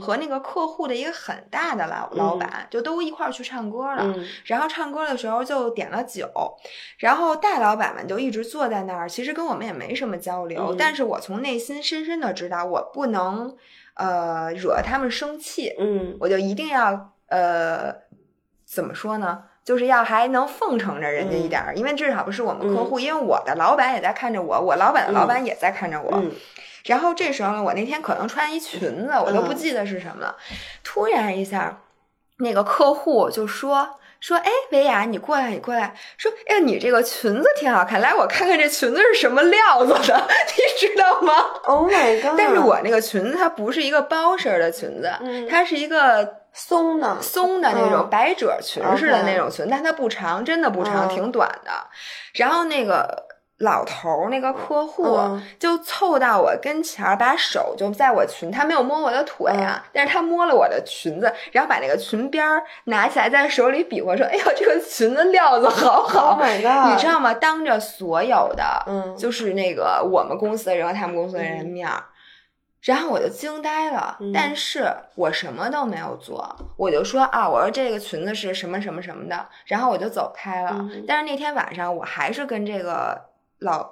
[0.00, 4.02] 和那个客户的一个很大的老老板，就都一块儿去唱歌了。
[4.02, 6.28] 嗯然后唱歌的时候就点了酒，
[6.98, 13.56] 然后大老板们就一直坐在那儿，其实跟我们也没什么交流，嗯但是我从内心深深的知道，我不能
[13.94, 17.94] 呃惹他们生气，嗯我就一定要呃
[18.64, 19.44] 怎么说呢？
[19.64, 26.10] 就是要还能奉承着人家一点儿，因为至少不是我们客户，因为我的老板也在看着我，我老板的老板也在看着我。
[26.16, 26.30] 嗯
[26.84, 30.36] 然后这时候呢，我那天可能穿一裙子，我都不嗯记得是什么了。
[30.82, 31.80] 突然一下，
[32.40, 41.34] 那个客户就说说，哎，维雅，你过来，你过来，说，哎，你这个裙子挺好看，来，我看看这裙子是什么料子的， 你知道吗
[41.64, 42.32] ？，Oh my god！
[42.38, 51.70] 但是我那个裙子它不是一个包身儿的裙子，嗯它是一个松的，松的那种嗯百褶裙似的那种裙，但它不长，真的不长，嗯挺短的。
[52.32, 53.26] 然后那个
[53.64, 55.42] 老头儿那个客户嗯。
[55.58, 59.90] 就凑到我跟前儿，把手就在我裙，他没有摸我的腿啊，嗯。
[59.92, 66.38] 但是他摸了我的裙子，然后把那个裙边儿拿起来，在手里比划说：“哎呦，这个裙子料子好好。
[66.38, 67.34] Oh 你知道吗？
[67.34, 69.16] 当着所有的，嗯。
[69.16, 72.04] 就是那个我们公司的人和他们公司的人面儿，
[72.82, 74.30] 然后我就惊呆了，嗯。
[74.32, 80.70] 但是我什么都没有做，我就说啊，我说这个裙子是什么什么什么的，然后我就走开了。
[80.74, 81.04] 嗯。
[81.08, 83.20] 但是那天晚上我还是跟这个
[83.64, 83.90] 老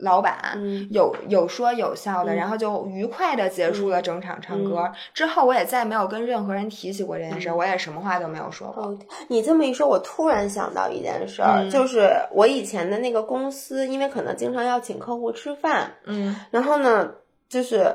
[0.00, 0.54] 老板。
[0.56, 4.90] 嗯有有说有笑的，嗯然后就愉快的结束了整场唱歌。
[5.14, 8.84] 之后我也再没有跟任何人提起过这件事，嗯我也什么话都没有说过。
[8.84, 8.98] 哦，
[9.28, 17.12] 你这么一说，我突然想到一件事儿，嗯就是我以前的那个公司，因为可能经常要请客户吃饭，嗯然后呢，
[17.48, 17.94] 就是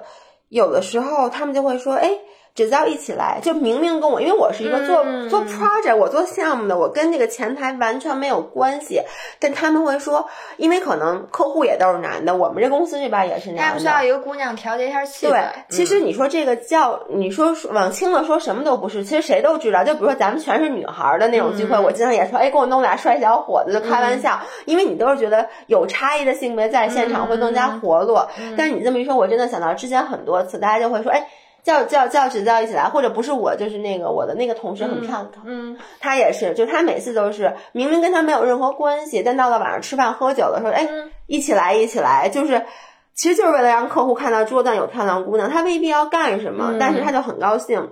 [0.49, 2.11] 有的时候他们就会说，哎。
[2.65, 8.99] 只要一起来，就明明跟我，因为我是一个做、嗯做 project，我做项目的，我跟那个前台完全没有关系。
[9.39, 10.27] 但他们会说，
[10.57, 15.29] 因为可能客户也都是男的，我们这公司这边也是男的，他们需要一个姑娘调节一下气氛。
[15.29, 19.83] 对，嗯其实你说这个叫你说往轻了说什么都不是，其实谁都知道。
[19.83, 28.27] 就比如说咱们全是女孩儿的那种聚会，嗯我经常也说，哎，给我弄俩帅小伙子，就开玩笑，因为你都是觉得有差异的性别在现场会更加活络。
[28.57, 31.27] 但是你这么一说，我真的想到之前很多次，大家就会说，哎。
[31.67, 42.65] 叫叫叫指教一起来，或者不是我，就是那个我的那个同事很漂亮，嗯他也是，就他每次都是明明跟他没有任何关系，但到了晚上吃饭喝酒的时候，哎，嗯一起来一起来，就是
[43.13, 47.91] 其实就是为了让客户看到桌子上有漂亮姑娘，他未必要干什么，嗯但是他就很高兴。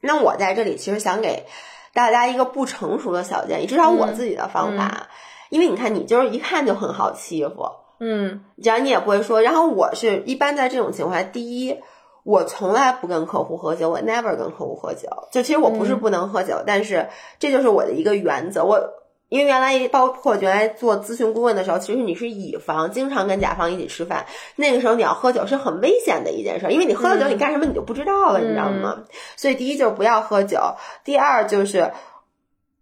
[0.00, 1.44] 那我在这里其实想给
[1.92, 5.08] 大家一个不成熟的小建议，至少我自己的方法，
[5.50, 7.68] 因为你看你就是一看就很好欺负，
[8.00, 9.42] 嗯只要你也不会说。
[9.42, 11.78] 然后我是一般在这种情况下，第一。
[12.24, 15.08] 我从来不跟客户喝酒，我 never 跟客户喝酒。
[15.30, 17.06] 就其实我不是不能喝酒，但是
[17.38, 18.64] 这就是我的一个原则。
[18.64, 18.80] 我
[19.28, 24.24] 因为原来包括原来做咨询顾问的时候，其实你是乙方，经常跟甲方一起吃饭，
[24.56, 29.02] 那个时候你要喝酒是很危险的一件事，因为你喝了酒你干什么你就不知道了，你知道吗？
[29.36, 30.60] 所以第一就是不要喝酒，
[31.04, 31.92] 第二就是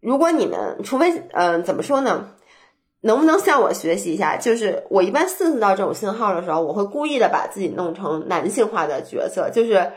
[0.01, 2.28] 如果你们除非嗯、呃怎么说呢？
[3.03, 4.37] 能不能向我学习一下？
[4.37, 9.93] 就是我一般 sense 到这种信号的时候，我会故意的把自己弄成男性化的角色，就是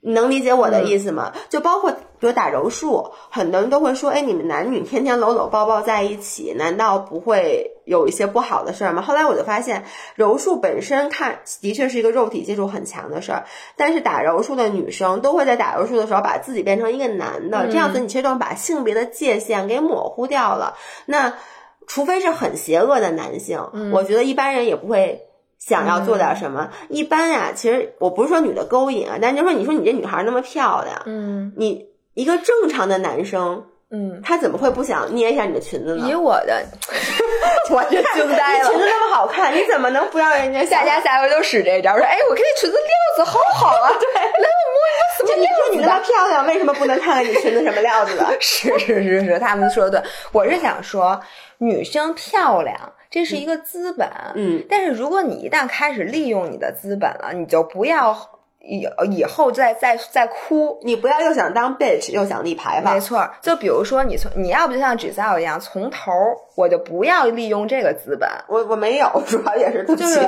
[0.00, 1.32] 你能理解我的意思吗？
[1.48, 9.02] 就包括比如打柔术，很多人都会说，哎，你们男女天天搂搂抱抱在一起，难道不会有一些不好的事儿吗？
[9.02, 9.84] 后来我就发现，
[10.14, 13.44] 柔术本身看的确是一个肉体接触很强的事儿，
[13.76, 20.76] 但是打柔术的女生都会在打柔术的时候把自己变成一个男的，这样子你其实就把性别的界限给模糊掉了。
[21.06, 21.34] 那
[21.88, 23.58] 除非是很邪恶的男性，
[23.92, 25.22] 我觉得一般人也不会
[25.58, 26.70] 想要做点什么。
[26.88, 36.08] 一般呀，其实我不是说女的勾引啊，但就说你说你这女孩那么漂亮，嗯你一个正常的男生，嗯，他怎么会不想捏一下你的裙子呢？
[36.08, 36.62] 以我的，
[37.70, 38.78] 我就惊呆了你裙。
[38.78, 44.06] 子那么好看，你怎么能不让人家大家下回都使这招，说哎，我看这裙子料子好好啊， 对，
[45.72, 46.00] 你那么。
[46.08, 48.26] 漂亮，为什么不能看看你裙子什么料子 的？
[48.40, 50.10] 是是是是，他们说的对。
[50.32, 51.20] 我是想说，
[51.58, 52.76] 女生漂亮，
[53.10, 54.08] 这是一个资本。
[54.34, 58.16] 嗯，但是如果你一旦开始利用你的资本了，你就不要
[58.60, 60.80] 以以后再再再哭。
[60.82, 70.20] 你不要又想当 bitch 又想立牌坊没，错儿，就比如说你从你要不就像 Giselle 一样，从头儿我就不要利用这个资本，我我没有，主要也是就是。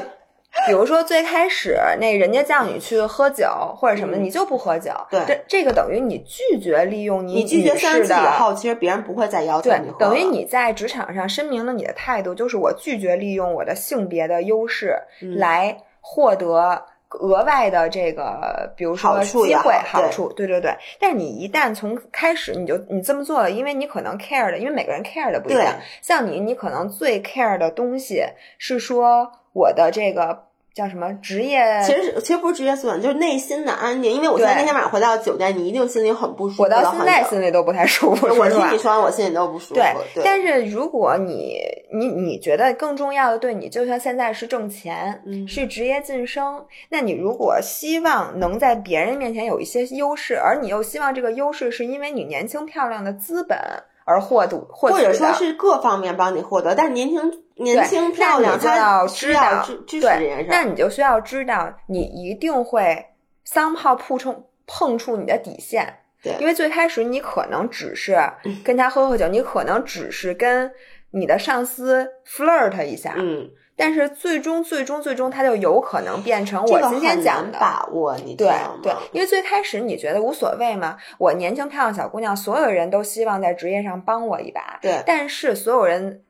[0.67, 3.47] 比如说最开始那人家叫你去喝酒
[3.77, 20.73] 或者什么，嗯你就不喝酒，对这这个等于你拒绝利用你你拒绝女三次士的以后，其实别人不会再要求你喝，等于你在职场上声明了你的态度，就是我拒绝利用我的性别的优势嗯来获得额外的这个，比如说机会好对处，对对对。
[20.99, 25.83] 但是你一旦从开始你就你这么做了，因为你可能 care 的，因为每个人 care 的不一样对。
[26.03, 28.23] 像你，你可能最 care 的东西
[28.59, 34.13] 是说我的这个叫什么职业，其实其实不是职业素养，就是内心的安定。
[34.13, 36.63] 因为我现在对那天晚上回到酒店，你一定心里很不舒服。
[36.63, 38.29] 我到现在心心里都不太舒服。
[38.29, 39.75] 我听你说完，我心里都不舒服。
[39.75, 41.57] 对，对，但是如果你
[41.93, 53.59] 你你觉得更重要的对你，就像现在是挣钱，嗯是职业晋升，那你如果希望能在别人面前有一些优势，而你又希望这个优势是因为你年轻漂亮的资本
[54.05, 60.47] 而获得或者说是各方面帮你获得，但是年轻年轻漂亮，就他要需知道要支支持这件对，事儿。
[60.51, 63.07] 那你就需要知道，你一定会
[63.45, 65.97] 桑炮碰触碰触你的底线。
[66.23, 68.19] 对因为最开始你可能只是
[68.63, 70.71] 跟他喝喝酒，你可能只是跟
[71.13, 73.49] 你的上司 flirt 一下，嗯，
[73.81, 77.59] 但是最终最终最终，它就有可能变成我今天讲的。
[77.59, 78.53] 把握，你知对？
[78.83, 86.23] 对，因为最开始你觉得无所谓嘛，我年轻漂亮小姑娘，所有人都希望在职业上帮我一把，对但是所有人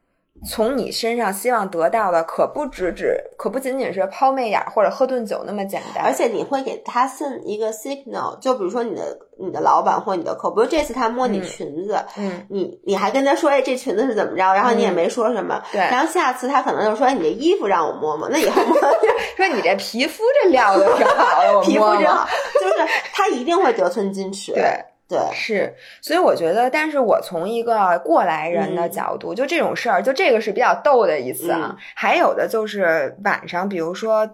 [0.47, 6.03] 从你身上希望得到的，可不只只，可不仅仅是抛媚眼儿或者喝顿酒那么简单。
[6.03, 14.55] 而且你会给他 send 一个 signal，就比如说你的你的老板或你的客户，比如这次他摸你嗯裙子，嗯，你你还跟他说，哎，这裙子是怎么着？
[14.55, 18.75] 然后你也嗯没说什么，对然后下次他可能就说，哎，你这衣服让我摸摸，那以后摸
[19.37, 22.27] 说你这皮肤这料子挺好的，我 皮肤真好，
[22.59, 22.75] 就是
[23.13, 24.85] 他一定会得寸进尺，对。
[25.11, 31.59] 对，是，所以我觉得，但是我从一个过来人的嗯角度，就这种事儿，就这个是比较逗的一次啊。
[31.73, 34.31] 嗯还有的就是晚上，比如说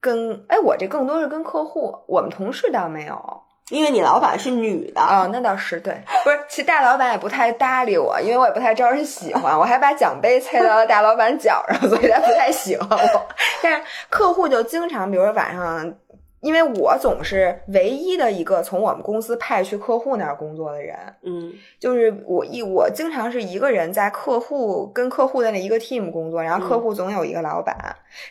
[0.00, 3.42] 跟，哎，我这更多是跟客户，我们同事倒没有。
[3.70, 5.94] 因为你老板是女的，哦，那倒是对，
[6.24, 13.26] 不是，其实大老板也不太搭理我，因为我也不太招人喜欢，我还把奖杯 踩到了大老板脚上，所以他不太喜欢我。
[13.62, 15.94] 但是客户就经常，比如说晚上，
[16.40, 27.76] 因为我总是唯一的一个从我们公司派去客户那儿工作的人，嗯就是我一我经常是一个人在客户跟客户的那一个 team 工作，然后客户总有一个老板，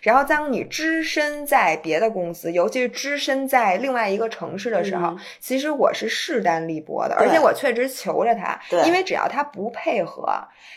[0.02, 10.28] 然后当你只身在别的公司，尤其是只身在另外一个城市的时候，嗯其实我是势单力薄的，而且我确实求着他，对因为只要他不配合，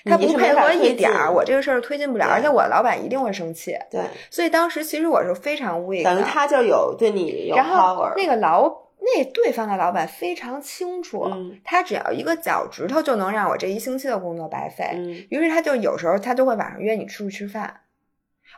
[0.05, 6.11] 他不配合一点儿，我这个事儿推进不了，而且我老板一定会生气，对，所以当时其实我是非常 weak 的。
[6.11, 14.91] 等于他就有对你有然后那个老那对方的老板非常清楚，嗯他只要一个脚趾头就能让我这一星期的工作白费。
[14.95, 17.81] 嗯于是他就有时候他就会晚上约你出去吃饭，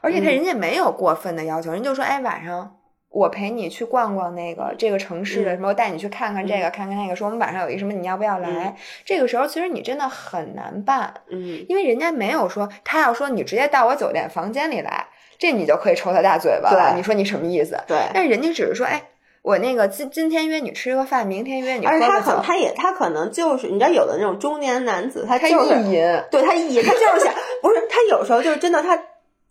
[0.03, 2.77] 而且他嗯人家没有过分的要求，人就说哎晚上
[3.09, 8.77] 我陪你去逛逛那个这个城市的什么，我带你去看看这个，看看那个，说我们晚上有一什么，你要不要来？
[9.05, 15.07] 这个时候其实你真的很难办，嗯，因为人家没有说他要说你直接到我酒店房间里来，
[15.39, 16.91] 这你就可以抽他大嘴巴了。
[16.93, 17.79] 对你说你什么意思？
[17.87, 17.99] 对。
[18.13, 19.03] 但是人家只是说，哎，
[19.43, 22.43] 我那个今今天约你吃个饭，明天约你喝而且他可个酒。
[22.43, 29.01] 他也他可能就是你知道有的那种中年男子，他他就是意淫，对他意淫，他就是想不是他有时候就是真的他。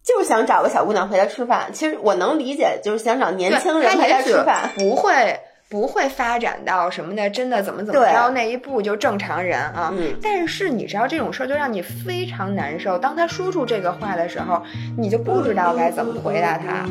[0.06, 4.70] 就是想找个小姑娘陪他吃饭，其实我能理解，就是想找年轻人陪他吃饭。
[4.76, 5.40] 不会
[5.74, 9.91] 不会发展到什么的，真的怎么怎么对着那一步就正常人啊。
[9.91, 12.95] 嗯但是你知道这种事儿就让你非常难受。
[12.95, 14.61] 当他说出这个话的时候，
[14.95, 16.86] 你就不知道该怎么回答他。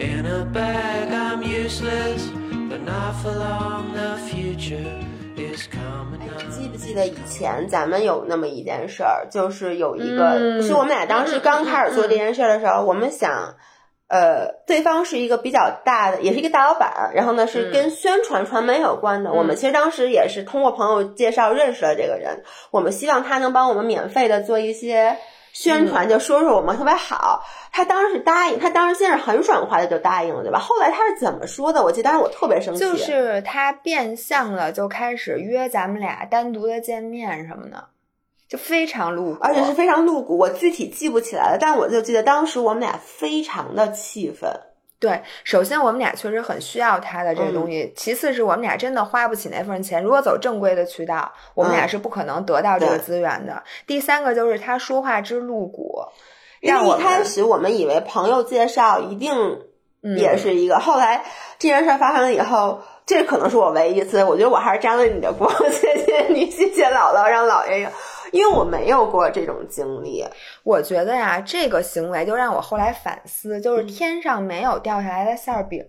[0.00, 2.30] in a bag i'm useless.
[2.68, 5.00] But not for long the future
[5.36, 13.54] is coming 记不记得以前咱们有那么一件事儿就是有一个是我们俩当时刚开始做这件事儿的时候我们想
[14.08, 25.16] 呃对方是一个比较大的也是一个大老板然后呢是跟宣传传媒有关的我们其实当时也是通过朋友介绍认识了这个人我们希望他能帮我们免费的做一些
[25.52, 27.42] 宣传，就说说我们特别好。
[27.70, 30.58] 他当时答应，他当时先是很爽快的就答应了，对吧？
[30.58, 31.82] 后来他是怎么说的？
[31.82, 37.84] 我记得当时我特别生气，就是他变相了，就开始约咱们俩单独的见面什么的，
[38.48, 44.50] 就非常露骨，而且是非常露骨，我具体记不起来了，但我就记得当时我们俩非常的气愤。
[45.02, 50.00] 对，首先我们俩确实很需要他的这个东西，嗯其次是我们俩真的花不起那份钱。
[50.00, 53.60] 如果走正规的渠道，我们俩嗯是不可能得到这个资源的。
[53.84, 56.04] 第三个就是他说话之露骨，
[56.60, 56.68] 一
[57.00, 59.32] 开始我们以为朋友介绍一定
[60.04, 61.24] 嗯也是一个，后来
[61.58, 67.88] 这件事儿发生了以后，这可能是我唯一一次，我觉得我还是沾了你的光， 谢谢你，谢谢姥姥，让姥爷有，
[68.32, 70.24] 因为我没有过这种经历。
[70.64, 75.86] 我觉得呀，这个行为就让我后来反思，嗯就是天上没有掉下来的馅儿饼。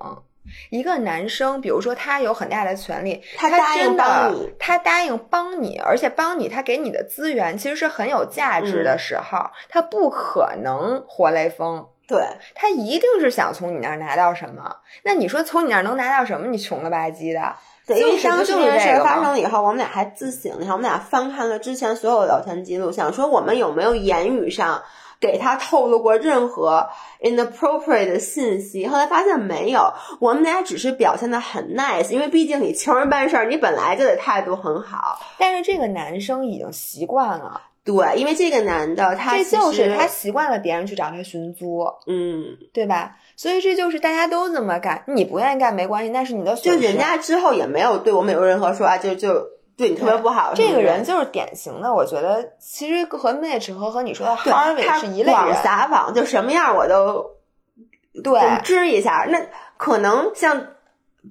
[0.69, 9.39] 一个男生，比如说他有很大的权利，他他答应真的帮你他答应帮你，而且帮你，他给你的资源其实是很有价值的嗯时候，
[9.69, 11.87] 他不可能活雷锋。
[12.05, 12.21] 对，
[12.53, 14.75] 他一定是想从你那儿拿到什么。
[15.03, 16.47] 那你说从你那儿能拿到什么？
[16.47, 17.55] 你穷了吧唧的。
[17.85, 24.81] 对，因为就是当时这件事儿发生了以后，我们俩还自省了一下，我们俩翻看了之前所有的聊天记录，想说我们有没有言语上
[25.19, 26.87] 给他透露过任何
[27.21, 28.87] inappropriate 的信息。
[28.87, 35.19] 后来发现没有，我们俩只是表现的很 nice，因为毕竟你求人办事儿，你本来就得态度很好。
[35.37, 43.17] 但是这个男生已经习惯了，对，因为这个男的他这就是他习惯了别人去找他寻租，嗯，对吧？
[43.35, 46.87] 所以这就是大家都这么干，你不愿意干没关系，那是你的就损失。
[46.87, 50.53] 人家之后也没有对我们有任何说啊，就就对你特别不好。
[50.53, 55.55] 这个人就是典型的，我觉得其实和 Mitch 和和你说的对 Harvey 他是一类广人。
[55.63, 57.31] 撒网，就什么样我都
[58.23, 59.25] 对，支一下。
[59.27, 59.41] 那
[59.77, 60.67] 可能像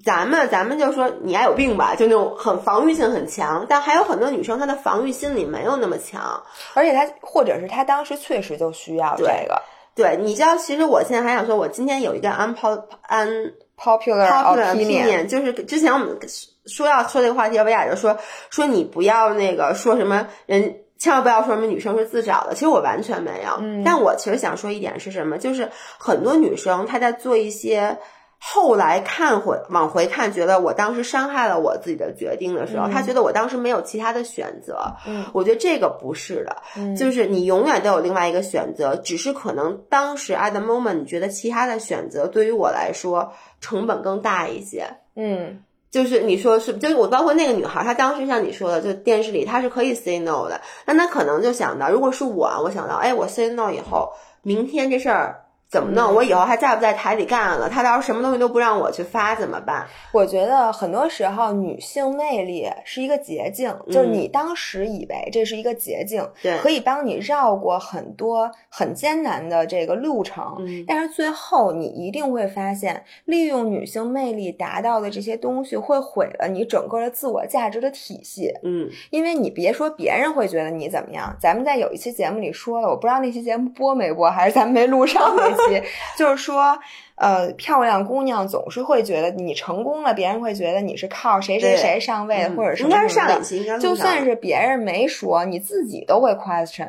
[0.05, 3.67] 咱们，咱们就说你爱有病吧，就那种很防御性很强。
[3.69, 6.43] 但还有很多女生，她的防御心理没有那么强。
[6.75, 9.63] 而且她或者是她当时确实就需要这个
[9.95, 15.27] 对，你知道，其实我现在还想说，我今天有一个 unpop un popular popular opinion。
[15.27, 16.19] 就是之前我们
[16.67, 18.17] 说要说这个话题，薇娅就说
[18.51, 20.77] 说你不要那个说什么人。
[20.99, 23.57] 千万不要说什么女生是自找的，其实我完全没有。
[23.59, 25.69] 嗯但我其实想说一点是什么，就是
[25.99, 27.99] 很多女生她在做一些
[28.45, 32.91] 后来看回往回看，觉得我当时伤害了我自己的决定的时候，嗯。
[32.91, 34.93] 她觉得我当时没有其他的选择。
[35.07, 35.25] 嗯。
[35.33, 36.97] 我觉得这个不是的，嗯。
[36.97, 44.87] 就是你永远都有另外一个选择，只是可能当时 at the moment 你觉得其他的选择对于我来说成本更大一些。
[45.15, 45.63] 嗯。
[45.93, 54.11] 就是你说是，就是我包括那个女孩，她当时像你说的，就电视里她是可以 say no 的，但她可能就想到，如果是我，我想到，哎，我 say no 以后，
[54.43, 55.42] 明天这事儿
[55.73, 56.13] 怎么弄？
[56.13, 57.67] 嗯我以后还在不在台里干了？
[57.67, 59.87] 他到时候什么东西都不让我去发怎么办？
[60.13, 78.53] 我觉得很多时候女性魅力是一个捷径，就是你当时以为这是一个捷径，嗯对可以帮你绕过很多很艰难的这个路程，嗯但是最后你一定会发现，利用女性魅力达到的这些东西会毁了你整个的自我价值的体系。
[78.63, 85.62] 嗯，因为你别说别人会觉得你怎么样，咱们在有一期节目里说了，我不知道那期节目播没播，还是咱们没录上那期，
[86.17, 86.79] 就是说，
[87.17, 93.33] 呃，漂亮姑娘总是会觉得你成功了，别人会觉得你是靠谁谁谁上位或者什应该是么什么的。
[93.35, 96.89] 上一期应该就算是别人没说，你自己都会 question。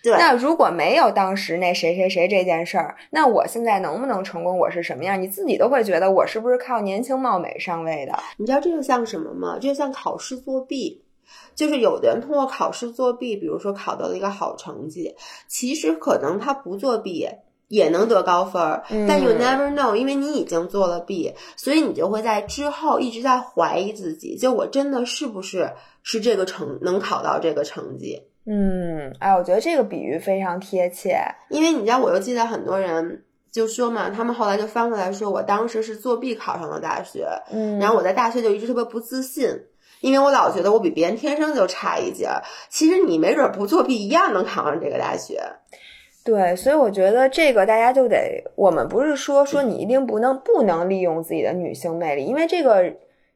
[0.00, 4.56] 对对那如果没有当时那谁谁谁这件事儿，那我现在能不能成功？
[4.56, 5.20] 我是什么样？
[5.20, 8.16] 你自己都会觉得我是不是靠年轻貌美上位的？
[8.36, 9.58] 你知道这就像什么吗？
[9.60, 11.02] 这就像考试作弊。
[11.54, 15.14] 就是有的人通过考试作弊，比如说考到了一个好成绩，
[15.48, 17.28] 其实可能他不作弊
[17.68, 25.70] 也能得高分儿，但 you never know，因为你已经做了弊，所以你就会在之后一直在怀疑自己，就我真的是不是
[26.02, 28.22] 是这个成能考到这个成绩？
[28.46, 31.18] 嗯，哎，我觉得这个比喻非常贴切。
[31.50, 39.46] 因为你知道，我又记得很多人就说嘛，他们后来就翻过来说，我当时是作弊考上了大学，嗯然后我在大学就一直特别不自信。
[40.00, 42.40] 因为我老觉得我比别人天生就差一截儿，
[42.70, 45.42] 其实你没准不作弊一样能考上这个大学。
[46.28, 52.84] 对，所以我觉得这个大家就得，我们不是说说你一定不能不能利用自己的女性魅力，因为这个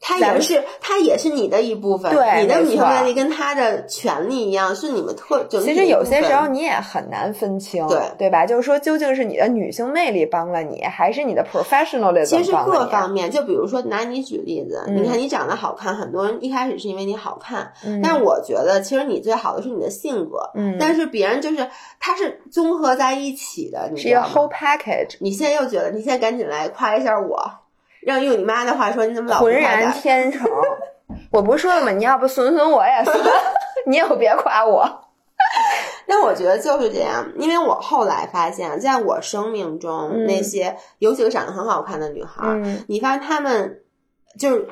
[0.05, 2.12] 它咱们也是，他也是你的一部分。
[2.12, 8.44] 对你的女性魅力跟他的权利一样，是你们特整体其实有些时候你也很难分清，对对吧？
[8.44, 21.68] 就是说，究竟是你的女性魅力帮了你，还是你的 professionalism 其实帮了你各方面，就比如说拿你举例子，嗯你看你长得好看，很多人一开始是因为你好看，嗯但是我觉得其实你最好的是你的性格，嗯但是别人就是
[22.00, 27.38] 他是综合在一起的，你是一个？whole package，你现在又觉得，你现在赶紧来夸一下我，
[28.03, 30.48] 让用你妈的话说，你怎么老不浑然天成。
[31.30, 31.90] 我不是说了吗？
[31.92, 33.16] 你要不损损我也算，
[33.86, 34.86] 你也别夸我。
[36.07, 43.82] 但我觉得就是这样，因为我后来发现，在我生命中、嗯那些有几个长得很好看的女孩，嗯你发现她们
[44.38, 44.68] 就是呃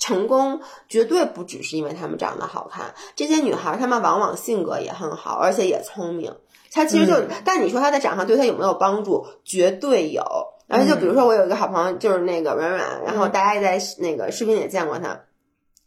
[0.00, 2.94] 成功，绝对不只是因为她们长得好看。
[3.16, 6.34] 这些女孩，她们往往性格也很好，而且也聪明。
[6.72, 9.26] 她其实就，嗯但你说她的长相对她有没有帮助？
[9.44, 10.22] 绝对有。
[10.70, 15.20] 而且就比如说，我有一个好朋友，就是那个软软，然后大家也在那个视频也见过她。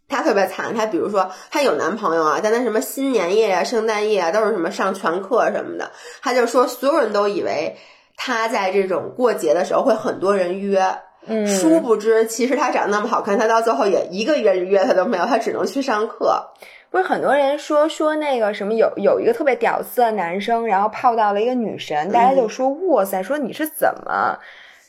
[0.10, 5.92] 她特别惨，她比如说她有男朋友啊，但她什么新年夜啊、圣诞夜啊，都是什么上全课什么的。
[6.22, 7.78] 她就说所有人都以为
[8.18, 16.52] 她在这种过节的时候会很多人约，嗯，殊不知其实她长得那么好看，她到最后也一个人约她都没有，她只能去上课。
[16.92, 24.38] 不是很多人说说那个什么有有一个特别屌丝的男生，然后泡到了一个女神，大家就说哇塞，说你是怎么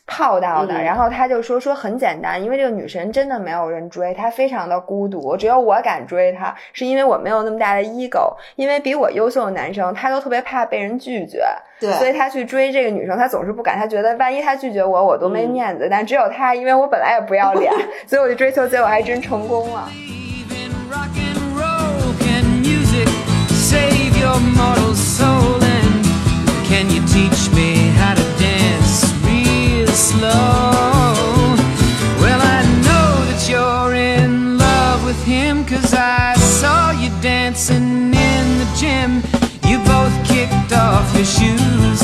[0.06, 0.74] 泡到的？
[0.74, 11.42] 嗯然后他就说说很简单，因为这个女神真的没有人追，她非常的孤独，只有我敢追她，是因为我没有那么大的 ego，因为比我优秀的男生他都特别怕被人拒绝，
[11.80, 15.88] 对，所以他去追这个女生，他总是不敢，他觉得万一他拒绝我，我多没面子。
[15.90, 17.72] 但只有他，因为我本来也不要脸，
[18.06, 19.88] 所以我就追求，结果还真成功了。
[19.90, 23.08] Even rock and roll, can music
[23.48, 25.60] save your mortal soul?
[25.60, 26.04] And
[26.68, 28.23] can you teach me how to dance real
[30.14, 31.56] slow?
[32.20, 38.58] Well, I know that you're in love with him, cause I saw you dancing in
[38.58, 39.22] the gym.
[39.68, 42.00] You both kicked off your shoes.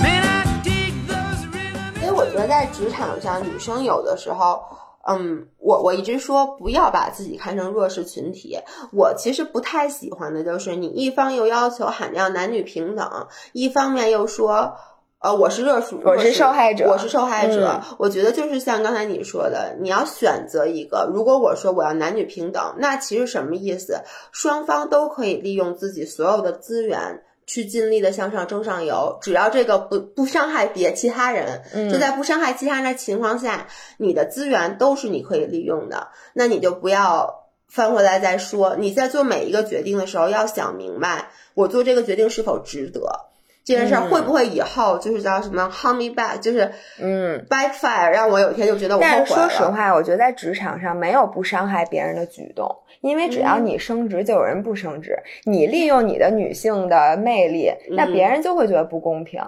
[0.00, 4.62] Man, I dig those rhythm 所以我觉得在职场上，女生有的时候，
[5.06, 8.58] 嗯，我我一直说不要把自己看成弱势群体。
[8.92, 14.76] 我其实不太喜欢的就是你一方又要求喊要男女平等，一方面又说。
[15.22, 17.80] 呃，我是热属，我是受害者我是受害者。
[17.80, 21.08] 嗯我觉得就是像刚才你说的，你要选择一个。
[21.12, 24.00] 如果我说我要男女平等，那其实什么意思？
[24.32, 33.68] 双方都可以利用自己所有的资源去尽力的向上争上游，只要这个不不伤害别其他人，嗯就在不伤害其他人的情况下，
[33.98, 38.74] 你的资源都是你可以利用的，那你就不要翻回来再说。
[38.76, 43.31] 你在做每一个决定的时候，要想明白，我做这个决定是否值得。
[43.64, 49.26] 这件事儿嗯会不会以后就是叫什么 “hold me back”，就是嗯，backfire，让我有一天就觉得我后但悔了。
[49.26, 52.68] 是说实话，我觉得在职场上没有不伤害别人的举动，
[53.00, 55.16] 因为只要嗯你升职，就有人不升职。
[55.44, 59.40] 你利用你的女性的魅力，那别人就会觉得不公平，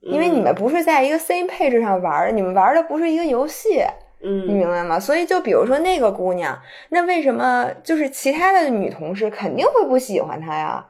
[0.00, 3.84] 因为你们不是在一个 same page 上玩的，你们玩的不是一个游戏。
[4.22, 5.00] 你嗯，明白吗？
[5.00, 6.60] 所以就比如说那个姑娘，
[6.90, 10.84] 那为什么就是其他的女同事肯定会不喜欢她呀？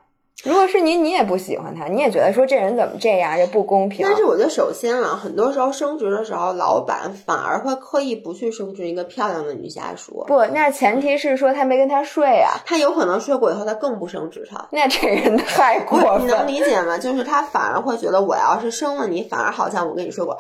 [0.45, 4.07] 如果是你，你也不喜欢他，你也觉得说这人怎么这样，这不公平。
[4.07, 14.69] 但是我觉得，首先啊，很多时候升职的时候，老板反而会刻意不去升职一个漂亮的女下属，不，那前提是说他没跟她睡啊，他有可能睡过以后，他更不升职他。
[14.71, 16.47] 那这人太过分你能。
[16.47, 16.99] 理解吗？
[16.99, 20.39] 就是他反而会觉得，我要是升了你，反而好像我跟你说过，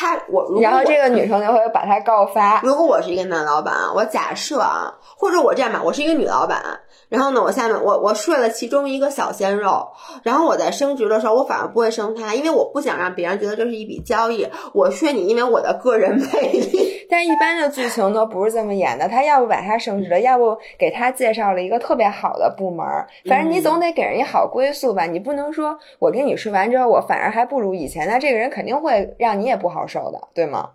[0.00, 2.60] 他我如果然后这个女生就会把他告发。
[2.62, 6.62] 如果我是一个男老板，我假设啊，或者我这样吧，我是一个女老板，
[7.08, 9.88] 然后呢，我下面我我睡了其中一个小鲜肉，
[10.22, 16.94] 然后我在升职的时候，我反而不会升他，因为我不想让别人觉得这是一笔交易，我睡你，因为我的个人魅力。
[17.10, 30.70] 但一般的剧情都不是这么演的，他要不把他升职了，要不给他介绍了一个特别好的部门儿，反正你总得给人一好归宿吧，你不能说我跟你睡完之后，我反而还不如以前，那这个人肯定会让你也不好受的，对吗？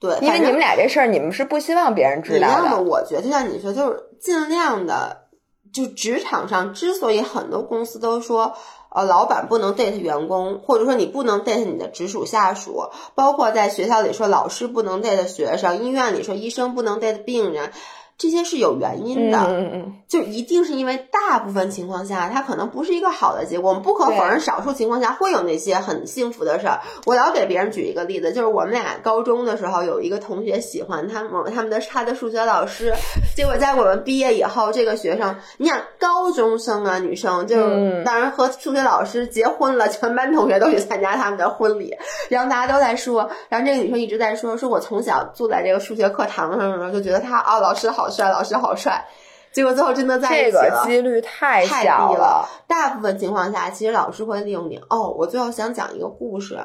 [0.00, 2.82] 对，因为你们俩这事儿，你们是不希望别人知道的。
[2.82, 5.28] 我觉得就像你说，就是尽量的，
[5.72, 8.56] 就职场上之所以很多公司都说。
[8.88, 17.72] 呃，老板不能 date 员工，或者说你不能 date 你的直属下属，包括在学校里说老师不能 date 学生，医院里说医生不能 date 病人，
[18.18, 19.38] 这些是有原因嗯的。
[19.48, 23.70] 嗯嗯，就一定是因为大部分情况下，它可能不是一个好的结果。
[23.70, 26.80] 我们不可否认，少数情况下会有那些很幸福的事儿。
[27.04, 32.94] 我老给别人举一个例子，就是我们俩高中的时候有一个同学喜欢他们，他们的他的数学老师，
[33.34, 41.96] 结果在我们毕业以后，这个学生，你想高中生啊，女生就嗯当然和数学老师结婚了，全班同学都去参加他们的婚礼，
[42.28, 49.06] 然后大家都在说，然后这个女生一直在说，说我从小坐在这个数学课堂上的时候就觉得他啊，老师好帅，老师好帅。
[49.52, 52.46] 结果最后真的在一这起了，个几率太太小低了。
[52.66, 54.78] 大部分情况下，其实老师会利用你。
[54.90, 56.58] 哦，我最后想讲一个故事。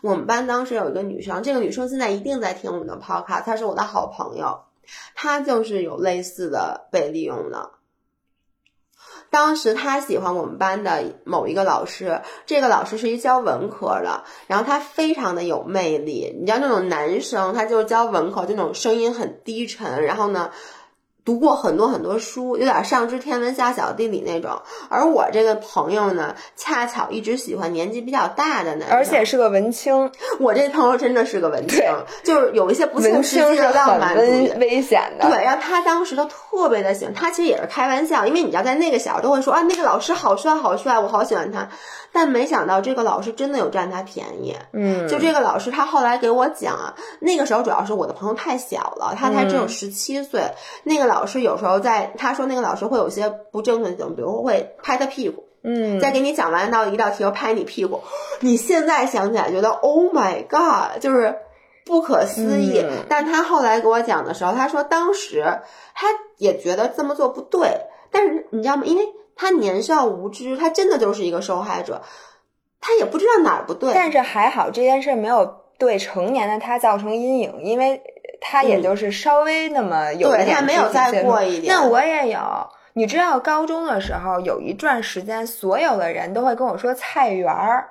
[0.00, 4.60] 我们班当时有一个女生，这个女生现在一定在听我们的 podcast，她是我的好朋友，
[5.16, 7.70] 她就是有类似的被利用的。
[9.28, 16.32] 当时她喜欢我们班的某一个老师，这个老师是一教文科的，然后他非常的有魅力。
[16.38, 20.52] 你知道那种男生，他就是教文科，就那种声音很低沉，然后呢。
[21.26, 24.62] 读过很多很多书，有点上知天文下晓地理那种。
[24.88, 31.82] 而我这个朋友呢，恰巧一直喜欢年纪比较大的男生，而且是个文青，我这朋友真的是个文青，
[32.22, 34.54] 就是有一些不切文实际的浪漫危。
[34.60, 35.28] 危险的。
[35.28, 41.68] 对，然后他当时都特别的喜欢，他其实也是开玩笑，因为你知道，在那个小时候都会说啊，那个老师好帅好帅，我好喜欢他。
[42.12, 50.42] 但没想到这个老师真的有占他便宜，嗯，就这个老师，他后来给我讲啊，那个时候主要是我的朋友太小了，他才只有嗯十七岁。
[50.84, 58.00] 那个老师有时候在，他说那个老师会有些不正确的行为，比如会拍他屁股，嗯，再给你讲完到一道题又拍你屁股。
[58.40, 61.36] 你现在想起来觉得 Oh my God，就是
[61.84, 62.80] 不可思议。
[62.82, 65.60] 嗯但他后来给我讲的时候，他说当时
[65.94, 68.82] 他也觉得这么做不对，但是你知道吗？
[68.86, 69.04] 因为
[69.36, 72.02] 他年少无知，他真的就是一个受害者，
[72.80, 73.92] 他也不知道哪儿不对。
[73.94, 75.44] 但是还好这件事没有
[75.78, 78.02] 对成年的他造成阴影，因为
[78.40, 82.40] 他也就是稍微那么有一对点他没有再过一点那我也有。
[82.94, 87.90] 你知道高中的时候有一段时间，所有的人都会跟我说菜园儿。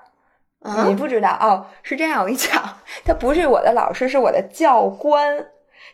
[0.64, 2.60] 啊你不知道哦，是这样，我跟你讲，
[3.06, 5.46] 他不是我的老师，是我的教官，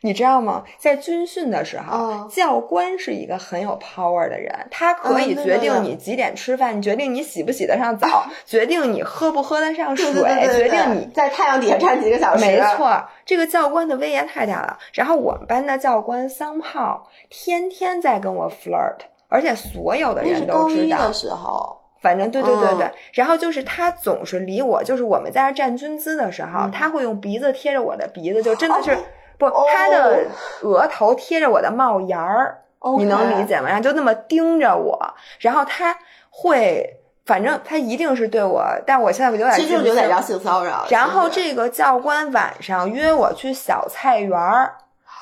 [0.02, 0.64] 你知道吗？
[0.78, 12.44] 在军训的时候，哦教官是一个很有 power 的人，他可以决定你几点吃饭，决定你洗不洗得上澡， 决定你喝不喝得上水，对对对对决定你在太阳底下站几个小时。
[12.44, 14.78] 没，错，这个教官的威严太大了。
[14.94, 18.98] 然后我们班的教官桑炮天天在跟我 flirt，
[19.30, 21.14] 而且所有的人都知道的。
[21.14, 21.78] 时候。
[22.02, 28.98] 反正对对对对，嗯然后就是他总是离我，就是我们在那站军姿的时候，嗯他会用鼻子贴着我的鼻子，就真的是、哦
[29.42, 30.28] 不，哦他的
[30.62, 32.62] 额头贴着我的帽檐儿，
[33.00, 33.68] 你能理解吗？
[33.68, 35.98] 然后就那么盯着我，然后他
[36.30, 40.86] 会，反正他一定是对我，但我现在有点有点叫性骚扰。
[40.90, 44.76] 然后这个教官晚上约我去小菜园儿，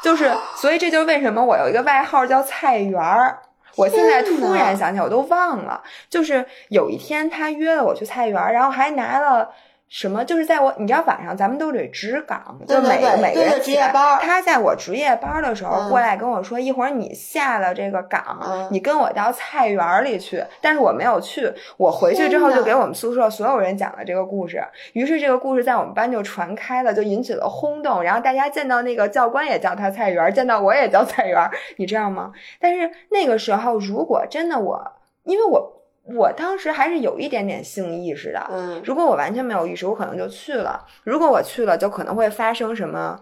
[0.03, 3.39] 就是， 所以这就是为什么我有一个外号叫菜园儿。
[3.77, 9.49] 我现在突然想起来，我都忘了，就是有一天他约了我去菜园儿，然后还拿了。
[9.89, 10.23] 什么？
[10.23, 20.43] 就是在我，你知道晚上咱们都得值岗，就每每个人夜班儿他在我值夜班儿的时候嗯过来跟我说，一会儿你下了这个岗，嗯你跟我到菜园儿里去。
[20.61, 24.63] 但是我没有去，我回去之后就给我们宿舍所有人讲了这个故事。
[24.93, 28.03] 于是这个故事在我们班就传开了，就引起了轰动。
[28.03, 32.31] 然后大家见到那个教官也叫他菜园儿，见到我也叫菜园儿，你知道吗？
[32.59, 34.91] 但是那个时候，如果真的我，
[35.23, 35.78] 因为我
[36.15, 40.85] 我当时还是有一点点性意识的，嗯，如果我完全没有意识，我可能就去了。
[41.03, 43.19] 如果我去了，就可能会发生什么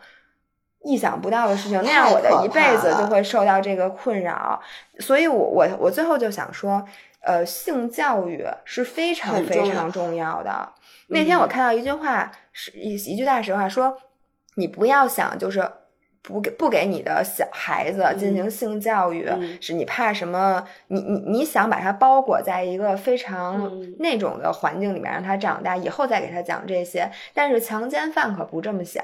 [0.83, 4.61] 意想不到的事情，那样我的一辈子就会受到这个困扰。
[4.99, 6.83] 所以我我我最后就想说，
[7.21, 10.69] 呃，性教育是非常非常重要的。
[11.07, 13.97] 那天我看到一句话，是一一句大实话，说
[14.55, 15.69] 你不要想就是。
[16.27, 20.61] 不给不给你的小孩子进行性教育，嗯是你怕什么？
[20.87, 27.09] 你你你想把他包裹在一个非常嗯那种的环境里面让他长大，以后再给他讲这些。
[27.33, 29.01] 但是强奸犯可不这么想。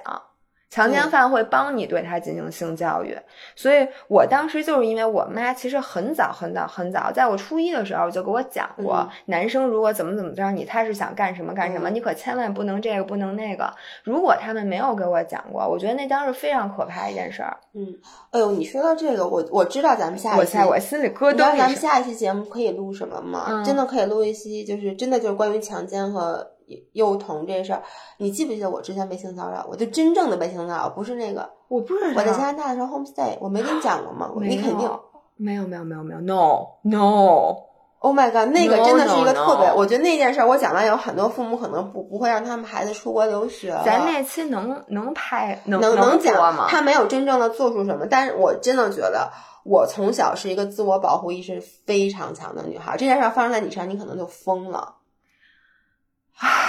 [0.74, 3.16] 强奸犯会帮你对他进行性教育，
[3.56, 13.72] 所以我当时就是因为我妈其实很早很早很早，在我初一的时候就给我讲过，嗯男生如果怎么怎么着，你他是想干什么干什么，嗯你可千万不能这个不能那个。
[14.04, 17.56] 如果他们没有给我讲过，我觉得那当时非常可怕一件事儿。
[17.76, 17.94] 嗯，
[18.32, 21.76] 哎呦，你说到这个，我我知道咱们下一期，我在我心里咯你知道咱们。
[21.76, 23.46] 下一期节目可以录什么吗？
[23.50, 26.48] 嗯真的可以录一期，就是真的就是关于强奸和
[26.94, 27.84] 幼童这事儿。
[28.18, 29.66] 你记不记得我之前被性骚扰？
[29.70, 34.32] 我就真正的被性骚扰，不是那个我不知道，我在加拿大的时候 homestay，我没跟你讲过吗？
[34.42, 34.90] 你肯定。
[35.36, 43.76] 没有没有没有没有，no no，Oh my god，那个真的是一个 no, 特别 no 我觉得那件事儿，我讲完有很多父母可能不不会让他们孩子出国留学。
[43.84, 46.68] 咱那期能能拍能能能讲吗？
[46.70, 49.32] 他没有真正的做出什么，但是我真的觉得
[49.66, 52.96] 我从小是一个自我保护意识非常强的女孩。
[52.96, 54.98] 这件事儿发生在你身上，你可能就疯了，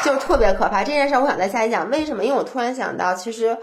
[0.05, 0.85] 就特别可怕。
[0.85, 2.25] 这件事儿我想在下一讲，为什么？
[2.25, 3.57] 因为我突然想到，其实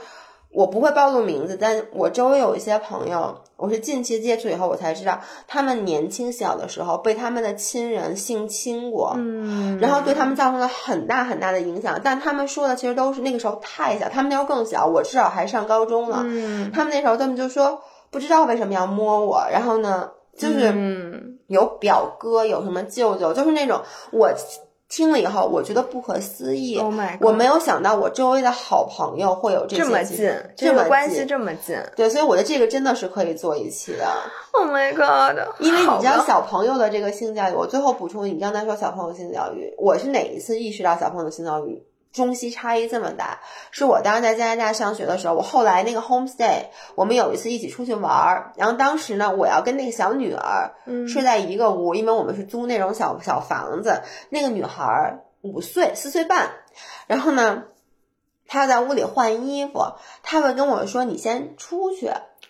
[0.52, 12.02] 我不会暴露名字，但我周围有一些朋友，我是近期接触以后，我才知道他们年轻小的时候被他们的亲人性侵过，嗯，然后对他们造成了很大很大的影响。
[12.04, 16.24] 但他们说的其实都是那个时候太小，他们那时候更小，我至少还上高中了。
[16.26, 23.82] 嗯他们那时候他们就说不知道为什么要摸我，然后呢，就是嗯有表哥，有什么舅舅，就是那种
[24.12, 24.34] 我
[24.92, 26.78] 听了以后，我觉得不可思议。
[26.78, 34.06] ，Oh 我没有想到我周围的好朋友会有这些这么近，这么这个关系近这么近对，所以我觉得这个真的是可以做一期的。
[34.52, 41.82] ，Oh my God，因为你知道小朋友的这个性教育，我最后补充，你刚才说小朋友性教育，我是哪一次意识到小朋友性教育
[42.12, 43.40] 中西差异这么大？
[43.72, 56.50] 是我当时在加拿大上学的时候，我后来那个 homestay，我们有一次一起出去玩儿，然后当时呢，我要跟那个小女儿嗯睡在一个屋，因为我们是租那种小小房子，那个女孩儿五岁四岁半，
[57.08, 57.64] 然后呢。
[58.54, 59.94] 她要在屋里换衣服，
[60.24, 62.08] 她会跟我说：“你先出去。”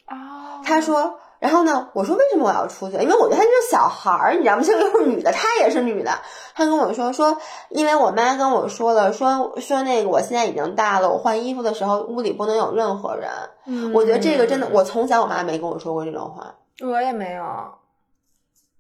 [0.09, 2.97] 哦，她说，然后呢，我说为什么我要出去？
[2.97, 4.61] 因为我觉得她就是小孩儿，你知道吗？
[4.63, 6.11] 这个又是女的，她也是女的。
[6.53, 7.35] 她跟我说说，
[7.69, 13.31] 因为我妈跟我说了，说说那个我现在已经大了，我换衣服的时候屋里不能有任何人。
[13.65, 16.53] 嗯我觉得这个真的，我从小我妈没跟我说过这种话，
[16.87, 17.43] 我也没有，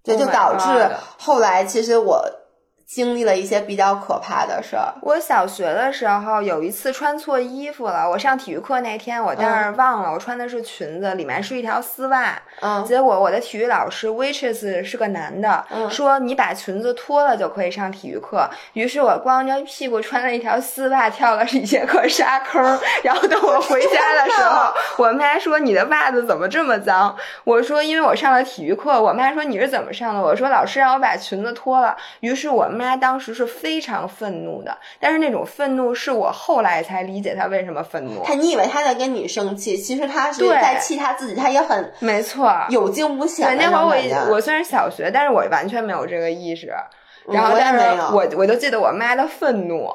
[0.03, 2.23] 对，就 Oh 导致后来其实我
[2.91, 4.93] 经历了一些比较可怕的事儿。
[5.01, 12.37] 我小学的时候有一次穿错衣服了，我上体育课那天我但是忘了我穿的是裙子，里面是一条丝袜。
[12.59, 18.45] 嗯，结果我的体育老师 waitress 是个男的，嗯说你把裙子脱了就可以上体育课。
[18.73, 22.61] 于是我光着屁股穿了一条丝袜跳了一节课沙坑，
[23.03, 24.73] 然后等我回家的时候，
[25.05, 27.15] 我妈说你的袜子怎么这么脏？
[27.45, 29.01] 我说因为我上了体育课。
[29.01, 30.21] 我妈说你是怎么上的？
[30.21, 31.95] 我说老师让我把裙子脱了。
[32.19, 38.23] 于是我妈当时是非常愤怒的，但是那种愤怒是我后来才理解她为什么愤怒。
[38.23, 44.33] 他你以为他在跟你生气，其实他是在气他自己，他也很没错，有惊无险对，那会儿我。
[44.35, 46.73] 我虽然小学，但是我完全没有这个意识。
[47.27, 49.87] 然后但是我我就记得我妈的愤怒。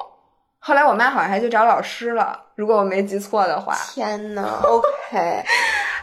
[0.59, 3.75] 后来我妈好像还去找老师了，如果我没记错的话。
[3.93, 5.43] 天呐 o k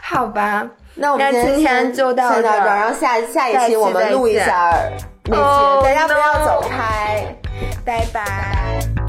[0.01, 4.71] 好吧，那我们那今天就到这儿然后下下一期期我们录一下
[5.31, 7.35] 大家不要走开。
[7.83, 9.04] 拜拜。